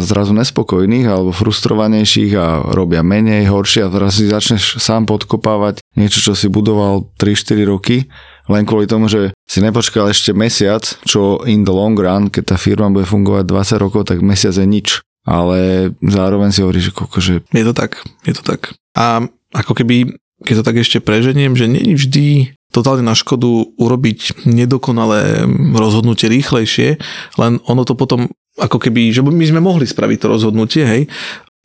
[0.01, 6.25] zrazu nespokojných alebo frustrovanejších a robia menej, horšie a teraz si začneš sám podkopávať niečo,
[6.25, 8.09] čo si budoval 3-4 roky,
[8.49, 12.57] len kvôli tomu, že si nepočkal ešte mesiac, čo in the long run, keď tá
[12.57, 15.05] firma bude fungovať 20 rokov, tak mesiac je nič.
[15.27, 17.35] Ale zároveň si hovoríš, že koľko, že...
[17.51, 18.79] Je to tak, je to tak.
[18.95, 20.15] A ako keby,
[20.47, 25.43] keď to tak ešte preženiem, že nie vždy totálne na škodu urobiť nedokonalé
[25.75, 27.03] rozhodnutie rýchlejšie,
[27.43, 31.03] len ono to potom ako keby, že my sme mohli spraviť to rozhodnutie, hej.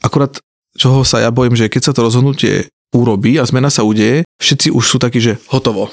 [0.04, 0.38] Akurát,
[0.75, 4.75] čoho sa ja bojím, že keď sa to rozhodnutie urobí a zmena sa udeje, všetci
[4.75, 5.89] už sú takí, že hotovo.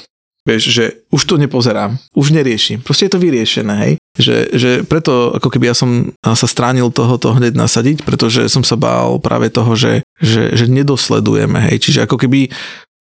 [0.47, 2.79] Vieš, že už to nepozerám, už neriešim.
[2.81, 3.93] Proste je to vyriešené, hej.
[4.17, 8.79] Že, že preto ako keby ja som sa stránil tohoto hneď nasadiť, pretože som sa
[8.79, 11.77] bál práve toho, že, že, že nedosledujeme, hej.
[11.83, 12.49] Čiže ako keby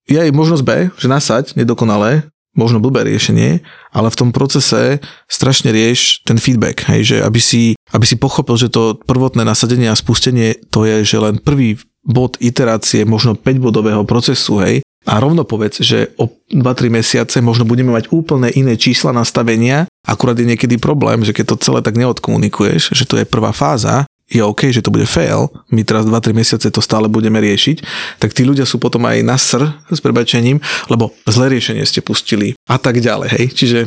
[0.08, 2.26] je aj možnosť B, že nasať nedokonalé,
[2.58, 3.62] možno blbé riešenie,
[3.94, 4.98] ale v tom procese
[5.30, 9.86] strašne rieš ten feedback, hej, že aby si, aby si pochopil, že to prvotné nasadenie
[9.86, 15.46] a spustenie to je, že len prvý bod iterácie možno 5-bodového procesu, hej, a rovno
[15.46, 20.76] povedz, že o 2-3 mesiace možno budeme mať úplne iné čísla nastavenia, akurát je niekedy
[20.76, 24.84] problém, že keď to celé tak neodkomunikuješ, že to je prvá fáza, je OK, že
[24.84, 27.80] to bude fail, my teraz 2-3 mesiace to stále budeme riešiť,
[28.20, 30.60] tak tí ľudia sú potom aj na sr s prebačením,
[30.92, 33.46] lebo zlé riešenie ste pustili a tak ďalej, hej.
[33.56, 33.78] Čiže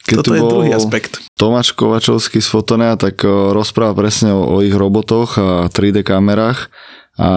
[0.00, 1.20] keď toto je druhý aspekt.
[1.36, 6.72] Tomáš Kovačovský z Fotonea tak eh, rozpráva presne o, o ich robotoch a 3D kamerách
[7.20, 7.28] a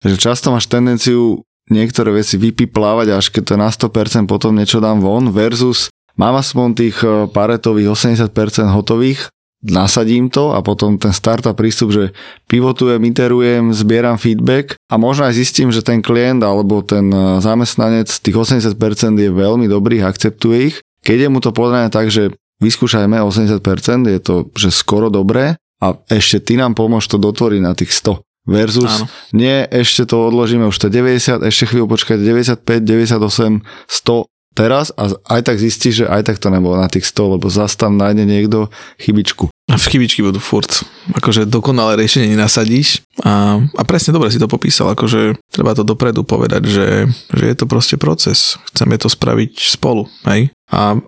[0.00, 4.80] že často máš tendenciu niektoré veci vypiplávať, až keď to je na 100% potom niečo
[4.80, 8.32] dám von versus mám aspoň tých eh, paretových 80%
[8.72, 9.28] hotových
[9.60, 12.04] nasadím to a potom ten startup prístup, že
[12.48, 18.08] pivotujem, iterujem, zbieram feedback a možno aj zistím, že ten klient alebo ten e, zamestnanec
[18.08, 18.72] tých 80%
[19.20, 20.76] je veľmi dobrý, akceptuje ich.
[21.04, 22.32] Keď je mu to podané tak, že
[22.64, 23.60] vyskúšajme 80%,
[24.08, 28.20] je to že skoro dobré a ešte ty nám pomôž to dotvoriť na tých 100
[28.48, 29.06] versus Áno.
[29.36, 35.14] nie, ešte to odložíme už to 90, ešte chvíľu počkať 95, 98, 100 teraz a
[35.30, 38.24] aj tak zistíš, že aj tak to nebolo na tých 100, lebo zase tam nájde
[38.26, 39.48] niekto chybičku.
[39.70, 40.82] A v chybičky budú furt.
[41.14, 46.26] Akože dokonalé riešenie nenasadíš a, a presne dobre si to popísal, akože treba to dopredu
[46.26, 46.88] povedať, že,
[47.30, 48.58] že je to proste proces.
[48.74, 50.50] Chceme to spraviť spolu, hej?
[50.74, 50.98] A,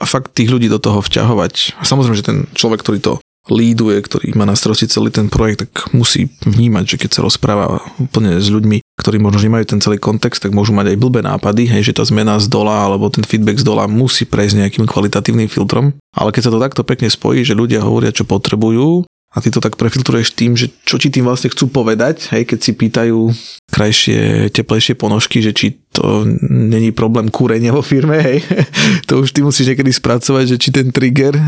[0.00, 1.76] a fakt tých ľudí do toho vťahovať.
[1.76, 3.14] A samozrejme, že ten človek, ktorý to
[3.46, 7.78] líduje, ktorý má na starosti celý ten projekt, tak musí vnímať, že keď sa rozpráva
[8.00, 11.70] úplne s ľuďmi, ktorí možno nemajú ten celý kontext, tak môžu mať aj blbé nápady,
[11.70, 15.46] hej, že tá zmena z dola alebo ten feedback z dola musí prejsť nejakým kvalitatívnym
[15.46, 15.94] filtrom.
[16.10, 19.62] Ale keď sa to takto pekne spojí, že ľudia hovoria, čo potrebujú a ty to
[19.62, 23.30] tak prefiltruješ tým, že čo ti tým vlastne chcú povedať, hej, keď si pýtajú
[23.70, 28.42] krajšie, teplejšie ponožky, že či to není problém kúrenia vo firme, hej,
[29.06, 31.38] to už ty musíš niekedy spracovať, že či ten trigger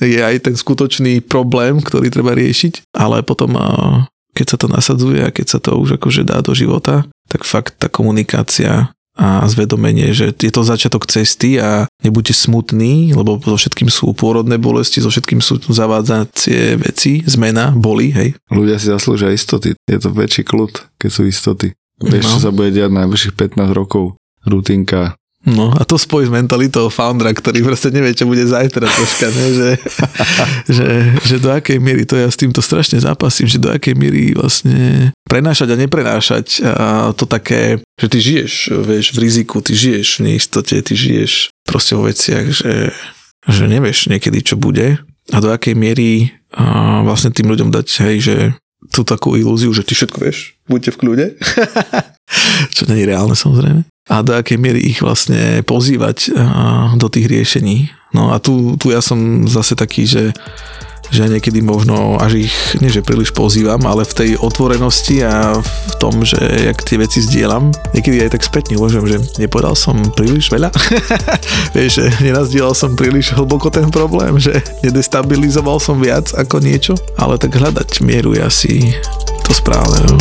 [0.00, 3.52] je aj ten skutočný problém, ktorý treba riešiť, ale potom
[4.32, 7.76] keď sa to nasadzuje a keď sa to už akože dá do života, tak fakt
[7.80, 13.92] tá komunikácia a zvedomenie, že je to začiatok cesty a nebuďte smutní, lebo so všetkým
[13.92, 18.32] sú pôrodné bolesti, so všetkým sú zavádzacie veci, zmena, boli, hej.
[18.48, 21.76] Ľudia si zaslúžia istoty, je to väčší kľud, keď sú istoty.
[22.00, 22.30] Vieš, no.
[22.34, 24.16] čo sa bude diať najbližších 15 rokov,
[24.48, 29.26] rutinka, No a to spojí s mentalitou foundera, ktorý proste nevie, čo bude zajtra troška,
[29.26, 29.46] ne?
[29.50, 29.70] Že,
[30.78, 34.38] že, že, do akej miery, to ja s týmto strašne zápasím, že do akej miery
[34.38, 38.52] vlastne prenášať a neprenášať a to také, že ty žiješ,
[38.86, 42.94] vieš, v riziku, ty žiješ v neistote, ty žiješ proste vo veciach, že,
[43.50, 45.02] že nevieš niekedy, čo bude
[45.34, 48.36] a do akej miery a vlastne tým ľuďom dať, hej, že
[48.94, 51.26] tú takú ilúziu, že ty všetko vieš, buďte v kľude.
[52.78, 56.36] čo nie je reálne samozrejme a do akej miery ich vlastne pozývať
[57.00, 57.88] do tých riešení.
[58.12, 60.36] No a tu, tu ja som zase taký, že
[61.12, 65.92] že niekedy možno až ich, nie že príliš pozývam, ale v tej otvorenosti a v
[66.00, 70.48] tom, že jak tie veci zdieľam, niekedy aj tak spätne uvažujem, že nepovedal som príliš
[70.48, 70.72] veľa.
[71.76, 77.36] Vieš, že nenazdieľal som príliš hlboko ten problém, že nedestabilizoval som viac ako niečo, ale
[77.36, 78.72] tak hľadať mieru je asi
[79.44, 80.00] to správne.
[80.08, 80.16] No.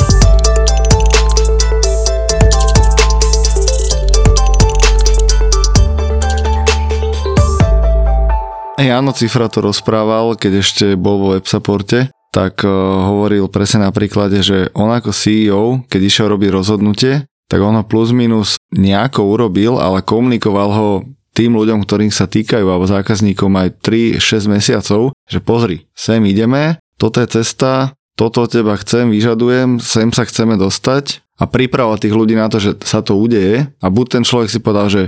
[8.88, 12.72] Jano Cifra to rozprával, keď ešte bol vo websupporte, tak uh,
[13.12, 17.14] hovoril presne na príklade, že on ako CEO, keď išiel robiť rozhodnutie,
[17.52, 20.90] tak on ho plus minus nejako urobil, ale komunikoval ho
[21.36, 27.20] tým ľuďom, ktorým sa týkajú, alebo zákazníkom aj 3-6 mesiacov, že pozri, sem ideme, toto
[27.20, 32.38] je cesta, toto od teba chcem, vyžadujem, sem sa chceme dostať a pripravovať tých ľudí
[32.38, 35.04] na to, že sa to udeje a buď ten človek si povedal, že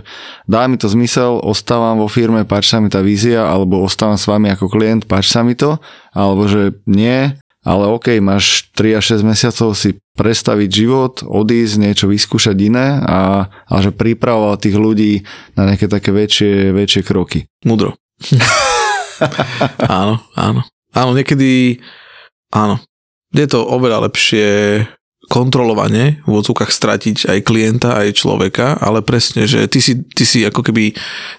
[0.49, 4.25] dá mi to zmysel, ostávam vo firme, páči sa mi tá vízia, alebo ostávam s
[4.25, 5.77] vami ako klient, páči sa mi to,
[6.09, 12.05] alebo že nie, ale OK, máš 3 až 6 mesiacov si predstaviť život, odísť, niečo
[12.09, 15.13] vyskúšať iné a, a že pripravovať tých ľudí
[15.53, 17.45] na nejaké také väčšie, väčšie kroky.
[17.63, 17.93] Mudro.
[19.85, 20.61] áno, áno.
[20.93, 21.81] Áno, niekedy
[22.53, 22.81] áno.
[23.33, 24.45] Je to oveľa lepšie
[25.31, 30.43] kontrolovane v odzvukách stratiť aj klienta, aj človeka, ale presne, že ty si, ty si
[30.43, 30.93] ako keby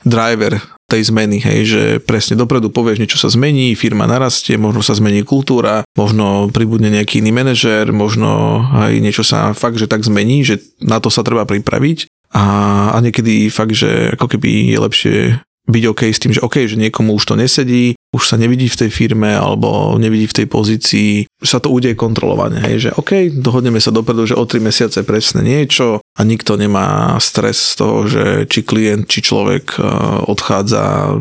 [0.04, 4.92] driver tej zmeny, hej, že presne dopredu povieš, niečo sa zmení, firma narastie, možno sa
[4.92, 10.44] zmení kultúra, možno pribudne nejaký iný manažer, možno aj niečo sa fakt, že tak zmení,
[10.44, 12.08] že na to sa treba pripraviť.
[12.34, 12.44] A,
[12.92, 15.16] a niekedy fakt, že ako keby je lepšie
[15.64, 18.78] byť OK s tým, že OK, že niekomu už to nesedí, už sa nevidí v
[18.86, 21.10] tej firme alebo nevidí v tej pozícii,
[21.42, 25.42] sa to udeje kontrolovane, hej, že OK, dohodneme sa dopredu, že o 3 mesiace presne
[25.42, 29.82] niečo a nikto nemá stres z toho, že či klient, či človek e,
[30.30, 31.16] odchádza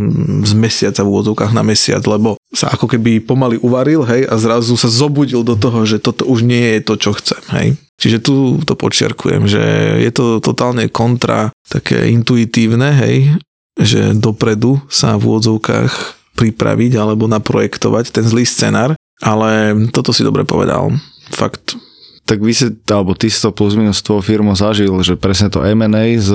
[0.46, 4.78] z mesiaca v úvodzovkách na mesiac, lebo sa ako keby pomaly uvaril, hej, a zrazu
[4.78, 7.68] sa zobudil do toho, že toto už nie je to, čo chcem, hej.
[7.98, 9.64] Čiže tu to počiarkujem, že
[10.04, 13.40] je to totálne kontra také intuitívne, hej,
[13.84, 15.92] že dopredu sa v úvodzovkách
[16.34, 20.90] pripraviť alebo naprojektovať ten zlý scenár, ale toto si dobre povedal.
[21.30, 21.78] Fakt.
[22.24, 25.60] Tak vy si, alebo ty si to plus minus tvojou firmou zažil, že presne to
[25.60, 26.32] M&A s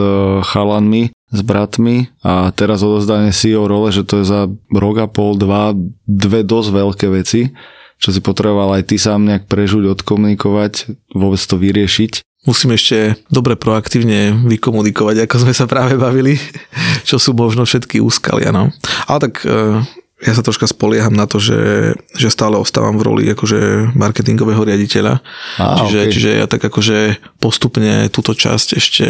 [0.52, 5.36] chalanmi, s bratmi a teraz odozdanie CEO role, že to je za rok a pol,
[5.40, 5.72] dva,
[6.04, 7.56] dve dosť veľké veci,
[7.96, 13.58] čo si potreboval aj ty sám nejak prežuť, odkomunikovať, vôbec to vyriešiť musím ešte dobre
[13.58, 16.38] proaktívne vykomunikovať, ako sme sa práve bavili,
[17.08, 18.54] čo sú možno všetky úskalia.
[18.54, 18.70] No.
[19.10, 19.82] Ale tak e,
[20.22, 25.22] ja sa troška spolieham na to, že, že stále ostávam v roli akože marketingového riaditeľa.
[25.58, 26.12] Á, čiže, okay.
[26.12, 26.98] čiže ja tak akože
[27.38, 29.06] postupne túto časť ešte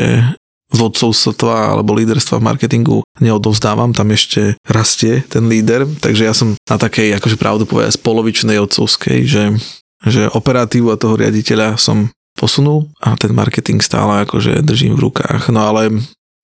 [0.68, 6.76] vodcovstva alebo líderstva v marketingu neodovzdávam, tam ešte rastie ten líder, takže ja som na
[6.76, 9.57] takej, akože pravdu povedať, polovičnej otcovskej, že,
[10.05, 15.51] že operatívu a toho riaditeľa som posunul a ten marketing stále akože držím v rukách.
[15.51, 15.91] No ale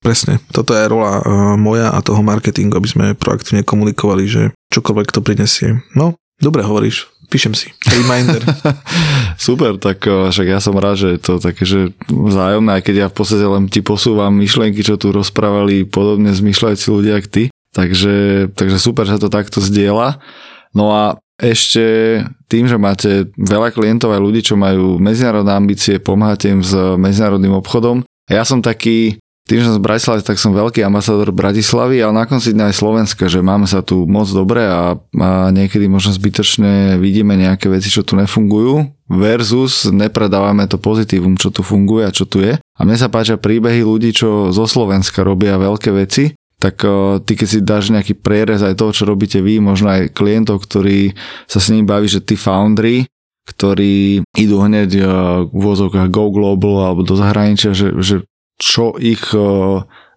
[0.02, 1.24] presne, toto je rola uh,
[1.54, 4.42] moja a toho marketingu, aby sme proaktívne komunikovali, že
[4.74, 5.80] čokoľvek to prinesie.
[5.96, 7.72] No, dobre hovoríš, píšem si.
[7.88, 8.44] Reminder.
[9.40, 12.94] Super, tak uh, však ja som rád, že je to také, že vzájomné, aj keď
[13.00, 17.44] ja v podstate len ti posúvam myšlienky, čo tu rozprávali podobne zmyšľajúci ľudia ako ty.
[17.74, 18.14] Takže,
[18.54, 20.22] takže super, že to takto zdieľa.
[20.76, 21.84] No a ešte
[22.46, 27.58] tým, že máte veľa klientov aj ľudí, čo majú medzinárodné ambície, pomáhate im s medzinárodným
[27.58, 28.06] obchodom.
[28.30, 32.14] A ja som taký, tým, že som z Bratislavy, tak som veľký ambasador Bratislavy, ale
[32.16, 36.14] na konci dňa aj Slovenska, že máme sa tu moc dobre a, a niekedy možno
[36.14, 42.14] zbytočne vidíme nejaké veci, čo tu nefungujú versus nepredávame to pozitívum, čo tu funguje a
[42.14, 42.56] čo tu je.
[42.56, 46.32] A mne sa páčia príbehy ľudí, čo zo Slovenska robia veľké veci
[46.64, 46.80] tak
[47.28, 51.12] ty keď si dáš nejaký prierez aj toho, čo robíte vy, možno aj klientov, ktorí
[51.44, 53.04] sa s ním baví, že tí foundry,
[53.44, 54.90] ktorí idú hneď
[55.52, 58.24] v vozovkách Go Global alebo do zahraničia, že, že
[58.56, 59.20] čo ich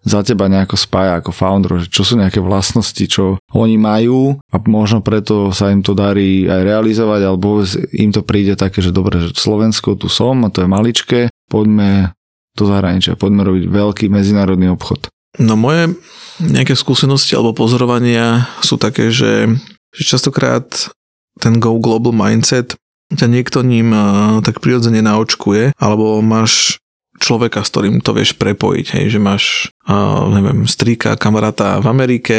[0.08, 4.56] za teba nejako spája ako founder, že čo sú nejaké vlastnosti, čo oni majú a
[4.64, 7.60] možno preto sa im to darí aj realizovať, alebo
[7.91, 11.20] im to príde také, že dobre, že Slovensko tu som a to je maličké,
[11.52, 12.16] poďme
[12.56, 15.12] do zahraničia, poďme robiť veľký medzinárodný obchod.
[15.38, 15.93] No moje
[16.41, 19.49] nejaké skúsenosti alebo pozorovania sú také, že,
[19.93, 20.89] že častokrát
[21.38, 22.77] ten Go Global Mindset
[23.13, 23.95] ťa niekto ním
[24.43, 26.81] tak prirodzene naočkuje, alebo máš
[27.17, 32.38] človeka, s ktorým to vieš prepojiť, hej, že máš, uh, neviem, strýka, kamaráta v Amerike,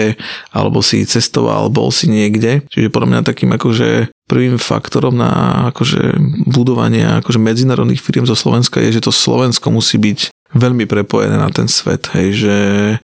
[0.55, 6.21] alebo si cestoval, bol si niekde, čiže podľa mňa takým akože prvým faktorom na akože
[6.47, 11.51] budovanie akože medzinárodných firiem zo Slovenska je, že to Slovensko musí byť veľmi prepojené na
[11.53, 12.59] ten svet, hej, že,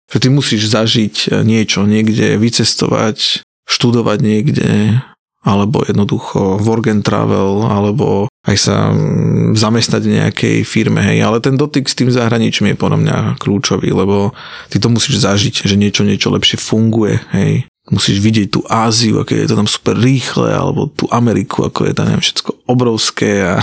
[0.09, 5.01] že ty musíš zažiť niečo niekde, vycestovať, študovať niekde,
[5.47, 11.39] alebo jednoducho work and travel, alebo aj sa mm, zamestnať v nejakej firme, hej, ale
[11.39, 14.35] ten dotyk s tým zahraničím je podľa mňa kľúčový, lebo
[14.71, 19.39] ty to musíš zažiť, že niečo, niečo lepšie funguje, hej, musíš vidieť tú Áziu, aké
[19.39, 23.63] je to tam super rýchle, alebo tú Ameriku, ako je tam neviem, všetko obrovské a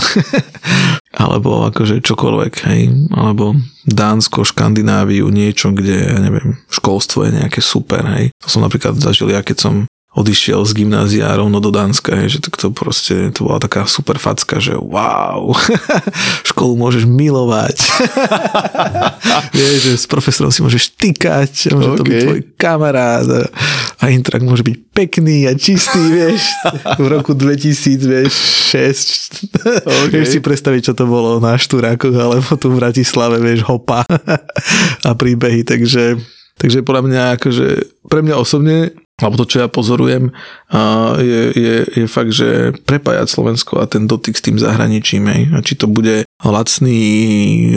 [1.24, 3.54] alebo akože čokoľvek, hej, alebo
[3.84, 8.32] Dánsko, Škandináviu, niečo, kde, ja neviem, školstvo je nejaké super, hej.
[8.40, 9.74] To som napríklad zažil ja, keď som
[10.14, 14.22] odišiel z gymnázia rovno do Dánska, hej, že to, to proste, to bola taká super
[14.22, 15.50] facka, že wow,
[16.50, 17.76] školu môžeš milovať.
[19.58, 21.98] Vieš, že s profesorom si môžeš tykať, môže okay.
[21.98, 23.26] to byť tvoj kamarát
[23.98, 26.46] a intrak môže byť pekný a čistý, vieš,
[26.98, 28.32] v roku 2000, vieš,
[28.70, 29.50] 6.
[29.82, 30.22] Okay.
[30.22, 34.06] Vieš si predstaviť, čo to bolo na Štúrákoch, alebo tu v Bratislave, vieš, hopa
[35.02, 36.18] a príbehy, takže
[36.54, 37.66] Takže podľa mňa, akože
[38.06, 40.34] pre mňa osobne alebo to, čo ja pozorujem,
[41.22, 45.30] je, je, je fakt, že prepájať Slovensko a ten dotyk s tým zahraničím.
[45.30, 45.42] Hej.
[45.54, 46.98] A či to bude lacný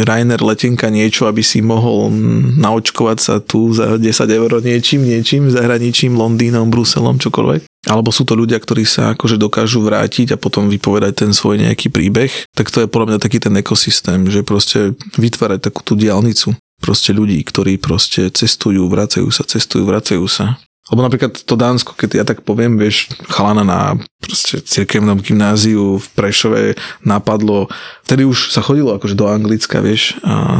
[0.01, 2.09] Rainer letenka niečo, aby si mohol
[2.57, 7.69] naočkovať sa tu za 10 eur niečím, niečím, zahraničím, Londýnom, Bruselom, čokoľvek.
[7.85, 11.93] Alebo sú to ľudia, ktorí sa akože dokážu vrátiť a potom vypovedať ten svoj nejaký
[11.93, 12.33] príbeh.
[12.57, 17.13] Tak to je podľa mňa taký ten ekosystém, že proste vytvárať takú tú diálnicu proste
[17.13, 20.61] ľudí, ktorí proste cestujú, vracajú sa, cestujú, vracajú sa.
[20.87, 23.79] Lebo napríklad to Dánsko, keď ja tak poviem, vieš, chalana na
[24.23, 26.61] proste cirkevnom gymnáziu v Prešove
[27.03, 27.67] napadlo,
[28.07, 30.15] vtedy už sa chodilo akože do Anglicka, vieš,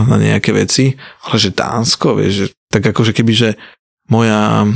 [0.08, 3.50] na nejaké veci, ale že Dánsko, vieš, že tak akože keby, že
[4.12, 4.68] moja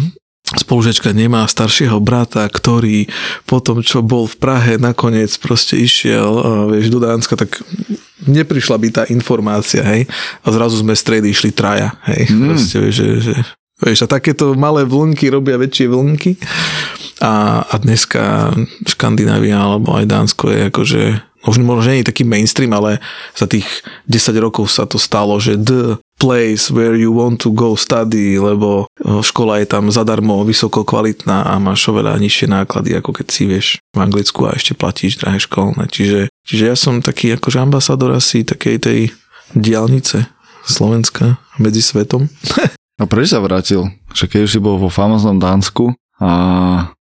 [0.51, 3.07] spolužečka nemá staršieho brata, ktorý
[3.47, 6.31] po tom, čo bol v Prahe, nakoniec proste išiel,
[6.71, 7.59] vieš, do Dánska, tak
[8.23, 10.07] neprišla by tá informácia, hej,
[10.43, 12.47] a zrazu sme stredy išli traja, hej, mm.
[12.47, 13.33] proste, vieš, že, že
[13.81, 16.31] Vieš, a takéto malé vlnky robia väčšie vlnky.
[17.21, 18.53] A, a dneska
[18.85, 21.01] Škandinávia alebo aj Dánsko je akože
[21.45, 23.01] možno, možno nie je taký mainstream, ale
[23.33, 23.65] za tých
[24.05, 28.85] 10 rokov sa to stalo, že the place where you want to go study, lebo
[28.85, 33.43] eh, škola je tam zadarmo vysoko kvalitná a máš oveľa nižšie náklady, ako keď si
[33.49, 33.67] vieš
[33.97, 35.89] v Anglicku a ešte platíš drahé školné.
[35.89, 38.99] Čiže, čiže ja som taký akože ambasador asi takej tej
[39.57, 40.29] diálnice
[40.61, 42.29] Slovenska medzi svetom.
[43.01, 43.89] A prečo sa vrátil?
[44.13, 46.29] Že keď už si bol vo famoznom Dánsku a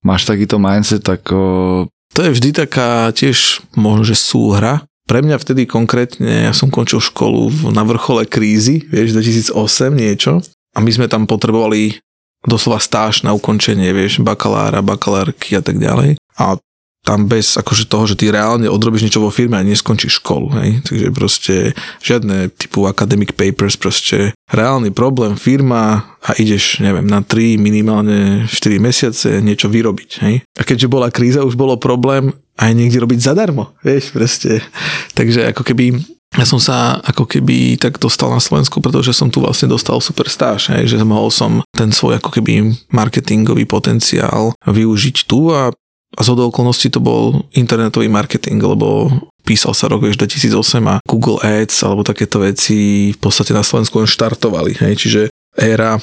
[0.02, 1.22] máš takýto mindset, tak...
[1.30, 1.86] O...
[1.86, 4.82] To je vždy taká tiež možno, že súhra.
[5.06, 9.14] Pre mňa vtedy konkrétne, ja som končil školu na vrchole krízy, vieš,
[9.54, 10.42] 2008 niečo.
[10.74, 12.02] A my sme tam potrebovali
[12.42, 16.18] doslova stáž na ukončenie, vieš, bakalára, bakalárky a tak ďalej.
[16.34, 16.58] A
[17.04, 20.70] tam bez akože toho, že ty reálne odrobíš niečo vo firme a neskončíš školu, hej.
[20.88, 21.54] Takže proste
[22.00, 28.80] žiadne typu academic papers, proste reálny problém, firma a ideš, neviem, na 3, minimálne 4
[28.80, 30.40] mesiace niečo vyrobiť, hej.
[30.56, 34.64] A keďže bola kríza, už bolo problém aj niekde robiť zadarmo, vieš, proste.
[35.12, 36.00] Takže ako keby
[36.34, 40.26] ja som sa ako keby tak dostal na Slovensku, pretože som tu vlastne dostal super
[40.26, 45.70] stáž, že mohol som ten svoj ako keby marketingový potenciál využiť tu a
[46.14, 49.10] a z okolností to bol internetový marketing, lebo
[49.42, 50.54] písal sa rok 2008
[50.88, 54.78] a Google Ads alebo takéto veci v podstate na Slovensku len štartovali.
[54.78, 55.20] Hej, čiže
[55.54, 56.00] éra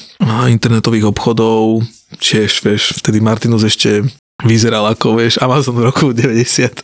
[0.48, 1.84] internetových obchodov,
[2.16, 4.00] tiež, vieš, vtedy Martinus ešte
[4.42, 6.82] vyzeral ako, vieš, Amazon v roku 98,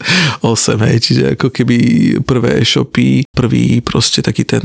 [0.84, 1.78] hej, čiže ako keby
[2.22, 4.62] prvé e-shopy, prvý proste taký ten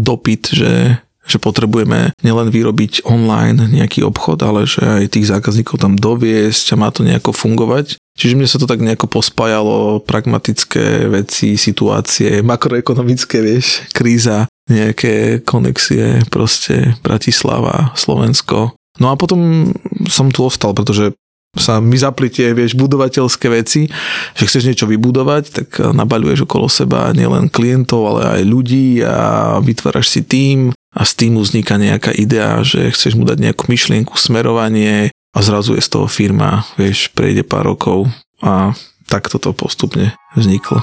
[0.00, 5.94] dopyt, že že potrebujeme nielen vyrobiť online nejaký obchod, ale že aj tých zákazníkov tam
[5.94, 7.94] doviesť a má to nejako fungovať.
[8.18, 16.20] Čiže mne sa to tak nejako pospájalo, pragmatické veci, situácie, makroekonomické, vieš, kríza, nejaké konexie,
[16.28, 18.76] proste Bratislava, Slovensko.
[19.00, 19.72] No a potom
[20.10, 21.16] som tu ostal, pretože
[21.58, 23.90] sa mi zapli tie, vieš, budovateľské veci,
[24.38, 30.14] že chceš niečo vybudovať, tak nabaľuješ okolo seba nielen klientov, ale aj ľudí a vytváraš
[30.14, 35.14] si tým a z týmu vzniká nejaká idea, že chceš mu dať nejakú myšlienku, smerovanie
[35.30, 38.10] a zrazu je z toho firma, vieš, prejde pár rokov
[38.42, 38.74] a
[39.06, 40.82] takto to postupne vzniklo.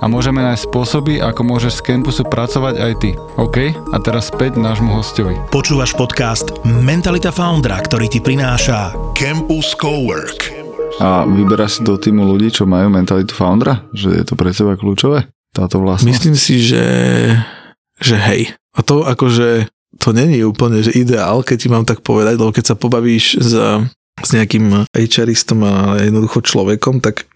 [0.00, 3.10] a môžeme nájsť spôsoby, ako môžeš z campusu pracovať aj ty.
[3.34, 3.74] OK?
[3.74, 5.34] A teraz späť nášmu hostovi.
[5.50, 10.54] Počúvaš podcast Mentalita Foundra, ktorý ti prináša Campus Cowork.
[11.02, 13.82] A vyberáš si do týmu ľudí, čo majú mentalitu foundera?
[13.90, 15.26] Že je to pre teba kľúčové?
[15.50, 16.06] Táto vlastnosť?
[16.06, 16.86] Myslím si, že,
[17.98, 18.54] že hej.
[18.76, 19.66] A to akože
[19.98, 23.52] to není úplne že ideál, keď ti mám tak povedať, lebo keď sa pobavíš s
[24.20, 27.29] s nejakým HRistom a jednoducho človekom, tak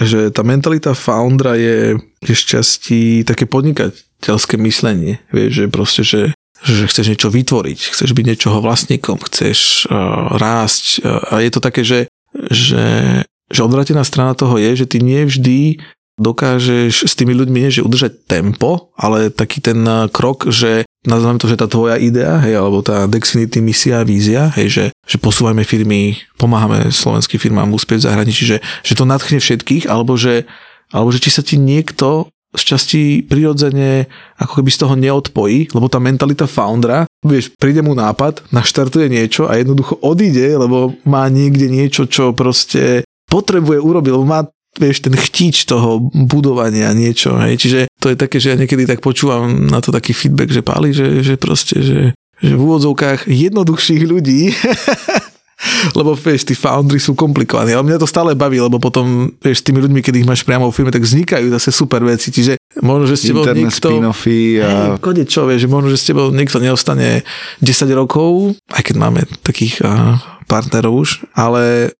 [0.00, 5.20] že tá mentalita foundera je, šťastí také podnikateľské myslenie.
[5.28, 6.22] Vieš, že proste, že,
[6.64, 11.04] že chceš niečo vytvoriť, chceš byť niečoho vlastníkom, chceš uh, rásť.
[11.04, 12.08] Uh, a je to také, že,
[12.48, 13.20] že,
[13.52, 15.84] že odvratená strana toho je, že ty nie vždy
[16.20, 19.80] dokážeš s tými ľuďmi nie že udržať tempo, ale taký ten
[20.12, 24.68] krok, že nazveme to, že tá tvoja idea, hej, alebo tá Dexfinity misia, vízia, hej,
[24.68, 29.88] že, že posúvajme firmy, pomáhame slovenským firmám úspieť v zahraničí, že, že to nadchne všetkých,
[29.88, 30.44] alebo že,
[30.92, 34.10] alebo že či sa ti niekto z časti prirodzene
[34.42, 39.46] ako keby z toho neodpojí, lebo tá mentalita foundera, vieš, príde mu nápad, naštartuje niečo
[39.46, 44.42] a jednoducho odíde, lebo má niekde niečo, čo proste potrebuje urobiť, lebo má
[44.80, 49.04] vieš, ten chtič toho budovania niečo, hej, čiže to je také, že ja niekedy tak
[49.04, 52.00] počúvam na to taký feedback, že páli, že, že proste, že,
[52.40, 54.50] že v úvodzovkách jednoduchších ľudí
[55.98, 59.66] lebo vieš, tí foundry sú komplikovaní, ale mňa to stále baví, lebo potom, vieš, s
[59.68, 63.04] tými ľuďmi, keď ich máš priamo v firme, tak vznikajú zase super veci, čiže možno,
[63.04, 63.88] že s tebou Internet niekto...
[63.92, 64.96] spin-offy a...
[64.96, 67.22] Hey, čo, vieš, že možno, že s tebou niekto neostane
[67.60, 70.16] 10 rokov, aj keď máme takých uh,
[70.48, 71.92] partnerov už, ale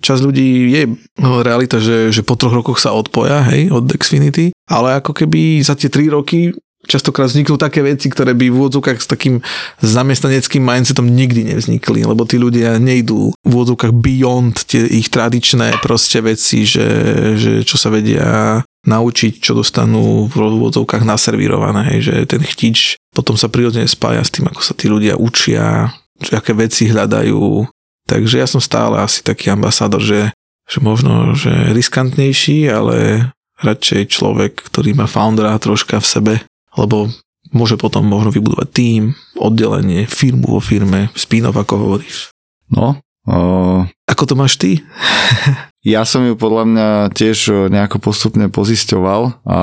[0.00, 0.82] čas ľudí je
[1.20, 5.60] no, realita, že, že po troch rokoch sa odpoja, hej, od Xfinity, ale ako keby
[5.64, 6.52] za tie tri roky
[6.86, 9.42] častokrát vzniknú také veci, ktoré by v úvodzovkách s takým
[9.82, 16.22] zamestnaneckým mindsetom nikdy nevznikli, lebo tí ľudia nejdú v úvodzovkách beyond tie ich tradičné proste
[16.22, 16.86] veci, že,
[17.34, 23.34] že čo sa vedia naučiť, čo dostanú v úvodzovkách naservírované, hej, že ten chtič potom
[23.34, 25.90] sa prirodzene spája s tým, ako sa tí ľudia učia,
[26.30, 27.66] aké veci hľadajú.
[28.06, 30.30] Takže ja som stále asi taký ambasádor, že,
[30.66, 33.28] že možno, že riskantnejší, ale
[33.60, 36.34] radšej človek, ktorý má foundera troška v sebe,
[36.78, 37.10] lebo
[37.50, 39.02] môže potom možno vybudovať tým,
[39.38, 42.30] oddelenie, firmu vo firme, spin-off, ako hovoríš.
[42.70, 42.98] No.
[43.26, 43.82] O...
[44.06, 44.86] Ako to máš ty?
[45.82, 49.58] ja som ju podľa mňa tiež nejako postupne pozisťoval a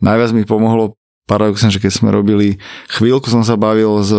[0.00, 0.96] najviac mi pomohlo
[1.28, 2.56] paradoxne, že keď sme robili,
[2.88, 4.16] chvíľku som sa bavil s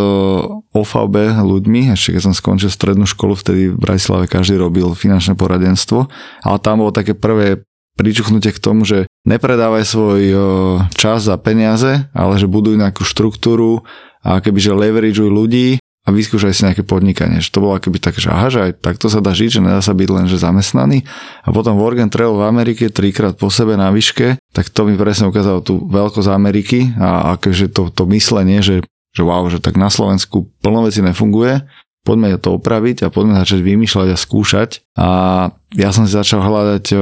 [0.69, 6.05] OVB ľuďmi, ešte keď som skončil strednú školu, vtedy v Bratislave každý robil finančné poradenstvo,
[6.45, 7.65] ale tam bolo také prvé
[7.97, 10.21] pričuchnutie k tomu, že nepredávaj svoj
[10.95, 13.83] čas za peniaze, ale že buduj nejakú štruktúru
[14.23, 17.43] a kebyže leverageuj ľudí a vyskúšaj si nejaké podnikanie.
[17.43, 19.83] Že to bolo akoby tak, že aha, že aj takto sa dá žiť, že nedá
[19.83, 21.03] sa byť len že zamestnaný.
[21.43, 24.97] A potom Work and Travel v Amerike trikrát po sebe na výške, tak to mi
[24.97, 28.81] presne ukázalo tú veľkosť Ameriky a akože to, to myslenie, že,
[29.13, 31.69] že wow, že tak na Slovensku plno veci nefunguje,
[32.01, 34.69] poďme to opraviť a poďme začať vymýšľať a skúšať.
[34.97, 35.09] A
[35.77, 36.97] ja som si začal hľadať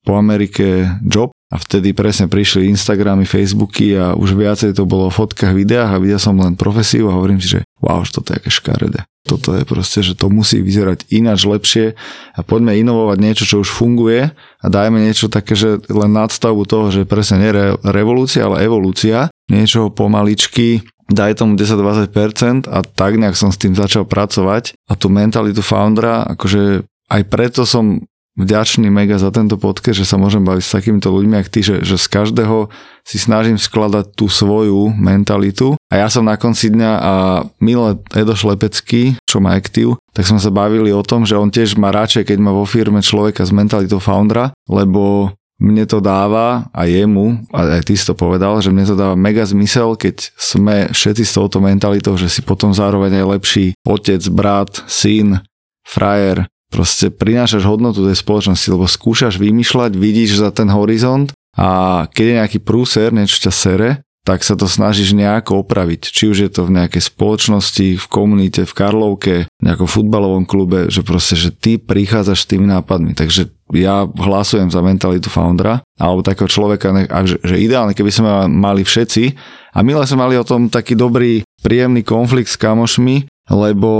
[0.00, 5.16] po Amerike job a vtedy presne prišli Instagramy, Facebooky a už viacej to bolo v
[5.18, 8.38] fotkách, videách a videl som len profesiu a hovorím si, že wow, že toto je
[8.40, 9.00] aké škaredé.
[9.24, 11.92] Toto je proste, že to musí vyzerať ináč lepšie
[12.32, 16.88] a poďme inovovať niečo, čo už funguje a dajme niečo také, že len nadstavbu toho,
[16.88, 23.36] že presne nie re, revolúcia, ale evolúcia, niečo pomaličky, daj tomu 10-20% a tak nejak
[23.36, 28.06] som s tým začal pracovať a tú mentalitu foundera, akože aj preto som
[28.38, 31.82] vďačný mega za tento podcast, že sa môžem baviť s takýmito ľuďmi, ak ty, že,
[31.82, 32.70] že z každého
[33.02, 35.79] si snažím skladať tú svoju mentalitu.
[35.90, 37.12] A ja som na konci dňa a
[37.58, 41.74] milé Edo Šlepecký, čo má aktív, tak sme sa bavili o tom, že on tiež
[41.74, 46.88] má radšej, keď má vo firme človeka s mentalitou foundera, lebo mne to dáva a
[46.88, 50.88] jemu, a aj ty si to povedal, že mne to dáva mega zmysel, keď sme
[50.94, 55.44] všetci s touto mentalitou, že si potom zároveň aj lepší otec, brat, syn,
[55.84, 62.24] frajer, proste prinášaš hodnotu tej spoločnosti, lebo skúšaš vymýšľať, vidíš za ten horizont a keď
[62.24, 63.90] je nejaký prúser, niečo ťa sere,
[64.20, 66.12] tak sa to snažíš nejako opraviť.
[66.12, 71.00] Či už je to v nejakej spoločnosti, v komunite, v Karlovke, nejakom futbalovom klube, že
[71.00, 73.16] proste, že ty prichádzaš s tými nápadmi.
[73.16, 76.92] Takže ja hlasujem za mentalitu foundera, alebo takého človeka,
[77.24, 79.24] že ideálne, keby sme mali všetci.
[79.72, 83.90] A milé sme mali o tom taký dobrý, príjemný konflikt s kamošmi, lebo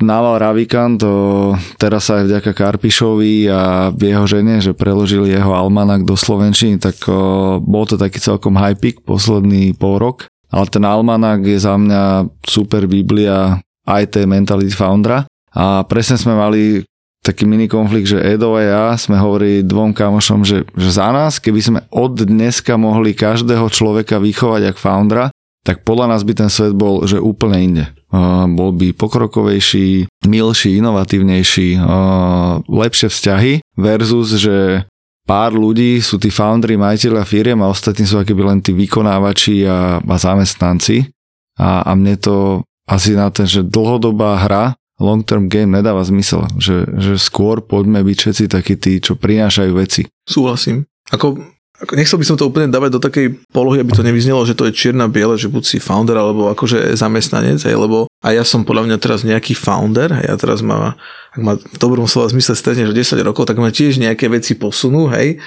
[0.00, 1.14] Naval Ravikant to
[1.76, 6.96] teraz aj vďaka Karpišovi a jeho žene, že preložili jeho almanak do Slovenčiny, tak
[7.60, 10.24] bol to taký celkom high peak posledný pol rok.
[10.48, 15.28] Ale ten almanak je za mňa super biblia aj tej mentality foundera.
[15.52, 16.80] A presne sme mali
[17.20, 21.36] taký mini konflikt, že Edo a ja sme hovorili dvom kamošom, že, že za nás,
[21.36, 25.26] keby sme od dneska mohli každého človeka vychovať ako foundera,
[25.66, 27.84] tak podľa nás by ten svet bol že úplne inde
[28.48, 31.76] bol by pokrokovejší, milší, inovatívnejší,
[32.64, 34.88] lepšie vzťahy versus, že
[35.28, 40.00] pár ľudí sú tí foundry, majiteľa firiem a ostatní sú akéby len tí vykonávači a,
[40.00, 41.12] a zamestnanci.
[41.60, 46.48] A, a mne to asi na ten, že dlhodobá hra, long term game nedáva zmysel,
[46.56, 50.08] že, že skôr poďme byť všetci takí tí, čo prinášajú veci.
[50.24, 50.88] Súhlasím.
[51.12, 51.44] Ako
[51.78, 54.66] ako nechcel by som to úplne dávať do takej polohy, aby to nevyznelo, že to
[54.66, 58.66] je čierna biele, že buď si founder alebo akože zamestnanec, hej, lebo a ja som
[58.66, 60.98] podľa mňa teraz nejaký founder, a ja teraz má,
[61.30, 64.58] ak ma v dobrom slova zmysle stretne, že 10 rokov, tak ma tiež nejaké veci
[64.58, 65.38] posunú, hej,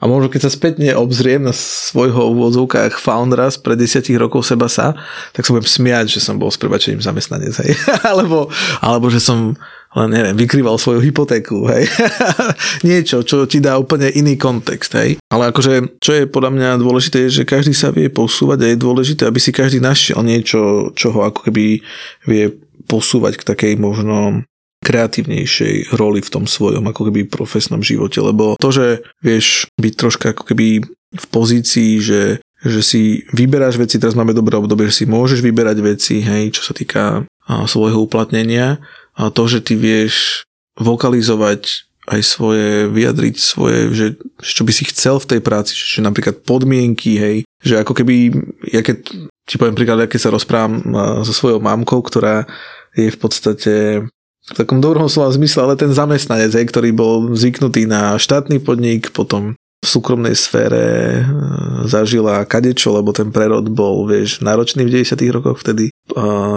[0.00, 4.66] a možno keď sa spätne obzriem na svojho úvodzovkách foundera z pred 10 rokov seba
[4.66, 4.92] sa,
[5.32, 7.72] tak sa budem smiať, že som bol s prebačením zamestnanec, hej.
[8.10, 8.48] alebo,
[8.80, 9.52] alebo že som
[9.94, 11.86] len neviem, vykrýval svoju hypotéku, hej.
[12.88, 15.22] Niečo, čo ti dá úplne iný kontext, hej.
[15.30, 18.82] Ale akože, čo je podľa mňa dôležité, je, že každý sa vie posúvať a je
[18.82, 21.78] dôležité, aby si každý našiel niečo, čo ho ako keby
[22.26, 22.44] vie
[22.90, 24.42] posúvať k takej možno
[24.84, 28.86] kreatívnejšej roli v tom svojom ako keby profesnom živote, lebo to, že
[29.24, 30.84] vieš byť troška ako keby
[31.14, 32.22] v pozícii, že
[32.64, 33.02] že si
[33.36, 37.28] vyberáš veci, teraz máme dobré obdobie, že si môžeš vyberať veci, hej, čo sa týka
[37.44, 38.80] svojho uplatnenia,
[39.14, 40.46] a to, že ty vieš
[40.78, 44.06] vokalizovať aj svoje, vyjadriť svoje, že,
[44.44, 48.28] čo by si chcel v tej práci, že napríklad podmienky, hej, že ako keby,
[48.68, 49.08] ja keď
[49.48, 50.84] ti poviem príklad, keď sa rozprávam
[51.24, 52.44] so svojou mamkou, ktorá
[52.92, 53.74] je v podstate
[54.44, 59.08] v takom dobrom slova zmysle, ale ten zamestnanec, hej, ktorý bol zvyknutý na štátny podnik,
[59.16, 61.22] potom v súkromnej sfére e,
[61.88, 65.92] zažila kadečo, lebo ten prerod bol, vieš, náročný v 90 rokoch vtedy.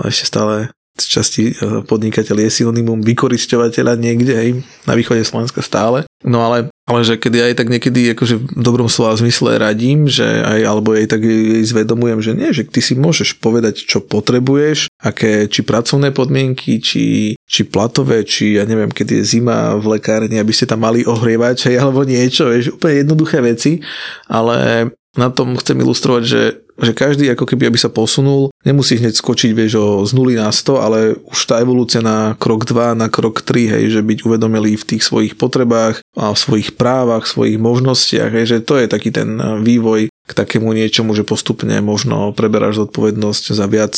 [0.08, 1.54] Ešte stále z časti e,
[1.86, 4.50] podnikateľ je synonymum vykorisťovateľa niekde, hej,
[4.89, 6.04] na východe Slovenska stále.
[6.26, 10.26] No ale, ale že kedy aj tak niekedy akože v dobrom slova zmysle radím, že
[10.26, 14.89] aj, alebo aj tak jej zvedomujem, že nie, že ty si môžeš povedať, čo potrebuješ,
[14.98, 20.41] aké, či pracovné podmienky, či, či platové, či ja neviem, keď je zima v lekárni,
[20.41, 23.78] aby ste tam mali ohrievať, hej, alebo niečo, vieš, úplne jednoduché veci,
[24.26, 26.41] ale na tom chcem ilustrovať, že
[26.78, 30.53] že každý ako keby, aby sa posunul, nemusí hneď skočiť, vieš, o, z 0 na
[30.53, 34.78] 100, ale už tá evolúcia na krok 2, na krok 3, hej, že byť uvedomilý
[34.78, 39.10] v tých svojich potrebách a v svojich právach, svojich možnostiach, hej, že to je taký
[39.10, 43.95] ten vývoj k takému niečomu, že postupne možno preberáš zodpovednosť za viac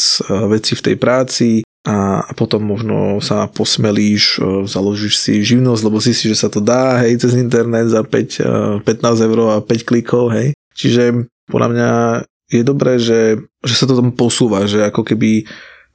[0.48, 1.50] vecí v tej práci,
[1.84, 4.40] a, potom možno sa posmelíš,
[4.72, 8.88] založíš si živnosť, lebo si si, že sa to dá, hej, cez internet za 5,
[8.88, 10.56] 15 eur a 5 klikov, hej.
[10.80, 11.90] Čiže podľa mňa
[12.50, 15.44] je dobré, že, že sa to tam posúva, že ako keby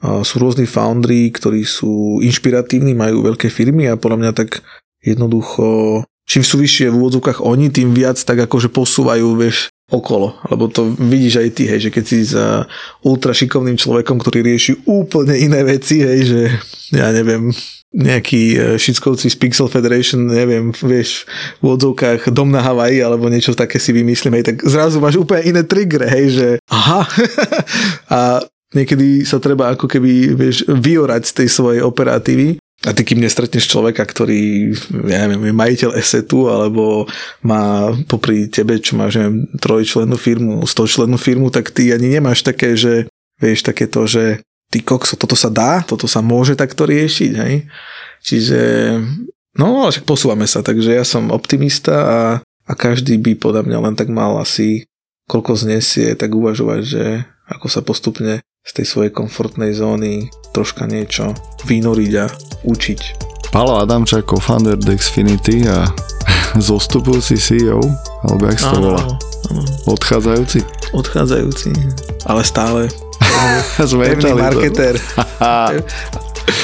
[0.04, 4.60] sú rôzni foundry, ktorí sú inšpiratívni, majú veľké firmy a podľa mňa tak
[5.00, 10.36] jednoducho, čím sú vyššie v úvodzovkách oni, tým viac tak akože posúvajú, vieš, okolo.
[10.52, 12.68] Lebo to vidíš aj ty, hej, že keď si za
[13.00, 16.40] ultra šikovným človekom, ktorý rieši úplne iné veci, hej, že
[16.92, 17.48] ja neviem,
[17.94, 21.30] nejakí e, šickovci z Pixel Federation, neviem, vieš,
[21.62, 25.46] v odzovkách dom na Havaji alebo niečo také si vymyslím, hej, tak zrazu máš úplne
[25.46, 27.06] iné trigger, hej, že aha,
[28.18, 28.20] a
[28.74, 32.58] niekedy sa treba ako keby, vieš, vyorať z tej svojej operatívy.
[32.84, 34.74] A ty kým nestretneš človeka, ktorý,
[35.08, 37.08] ja neviem, je majiteľ esetu, alebo
[37.40, 42.76] má popri tebe, čo máš, neviem, trojčlennú firmu, stočlennú firmu, tak ty ani nemáš také,
[42.76, 43.08] že,
[43.40, 44.44] vieš, takéto, že
[44.74, 47.70] ty kokso, toto sa dá, toto sa môže takto riešiť, hej.
[48.26, 48.60] Čiže,
[49.54, 53.94] no, však posúvame sa, takže ja som optimista a, a každý by podľa mňa len
[53.94, 54.90] tak mal asi,
[55.30, 57.04] koľko znesie, tak uvažovať, že
[57.46, 61.38] ako sa postupne z tej svojej komfortnej zóny troška niečo
[61.70, 62.26] vynoriť a
[62.66, 63.00] učiť.
[63.54, 65.86] Palo Adamčák, co-founder Dexfinity a
[66.58, 67.78] zostupujúci CEO,
[68.26, 69.04] alebo jak sa to volá?
[69.86, 70.66] Odchádzajúci?
[70.96, 71.70] Odchádzajúci,
[72.26, 72.88] ale stále
[74.04, 74.94] Pevný marketer.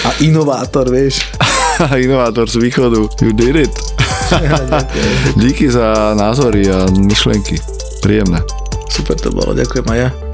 [0.01, 1.29] A inovátor, vieš.
[1.97, 3.09] inovátor z východu.
[3.23, 3.73] You did it.
[5.37, 7.61] Díky za názory a myšlenky.
[8.03, 8.41] Príjemné.
[8.89, 10.30] Super to bolo, ďakujem aj ja.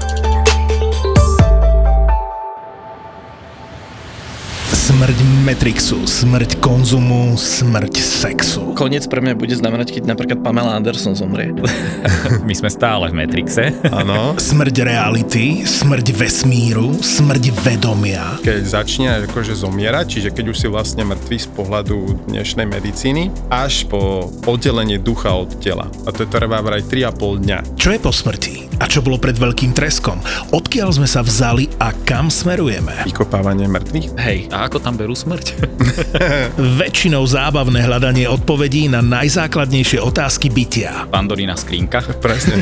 [4.97, 8.73] Smrť Matrixu, smrť konzumu, smrť sexu.
[8.73, 11.53] Koniec pre mňa bude znamenať, keď napríklad Pamela Anderson zomrie.
[12.49, 13.77] My sme stále v Matrixe.
[13.93, 14.33] Áno.
[14.41, 18.41] Smrť reality, smrť vesmíru, smrť vedomia.
[18.41, 23.85] Keď začne akože zomierať, čiže keď už si vlastne mŕtvý z pohľadu dnešnej medicíny, až
[23.85, 25.93] po oddelenie ducha od tela.
[26.05, 27.57] A to je trvá vraj 3,5 dňa.
[27.77, 28.66] Čo je po smrti?
[28.77, 30.21] A čo bolo pred veľkým treskom?
[30.53, 33.09] Odkiaľ sme sa vzali a kam smerujeme?
[33.09, 34.07] Vykopávanie mŕtvych?
[34.21, 35.45] Hej, a ako tam berú smrť?
[36.81, 41.09] Väčšinou zábavné hľadanie odpovedí na najzákladnejšie otázky bytia.
[41.09, 42.03] Pandorína skrinka.
[42.21, 42.61] Presne.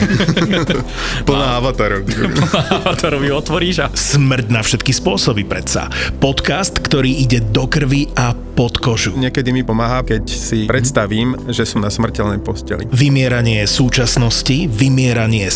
[1.28, 2.08] Plná avatarov.
[2.08, 3.88] Plná avatarov ju otvoríš a...
[3.92, 5.92] Smrť na všetky spôsoby predsa.
[6.24, 9.12] Podcast, ktorý ide do krvi a pod kožu.
[9.20, 12.88] Niekedy mi pomáha, keď si predstavím, že som na smrteľnej posteli.
[12.88, 15.52] Vymieranie súčasnosti, vymieranie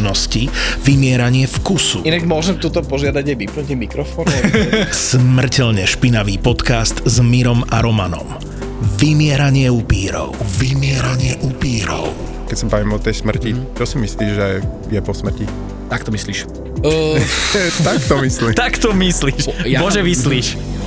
[0.00, 0.48] slušnosti,
[0.80, 2.08] vymieranie vkusu.
[2.08, 4.32] Inak môžem tuto požiadať aj vypnutím mikrofónu?
[5.12, 8.24] Smrteľne špinavý podcast s Mirom a Romanom.
[8.96, 10.32] Vymieranie upírov.
[10.56, 12.16] Vymieranie upírov.
[12.48, 13.76] Keď som poviem o tej smrti, mm.
[13.76, 14.48] čo si myslíš, že
[14.88, 15.44] je po smrti?
[15.92, 16.48] Tak to myslíš.
[16.80, 17.20] Uh,
[17.92, 18.52] tak to myslím.
[18.56, 19.68] tak to myslíš.
[19.68, 20.79] Ja, Bože, myslíš.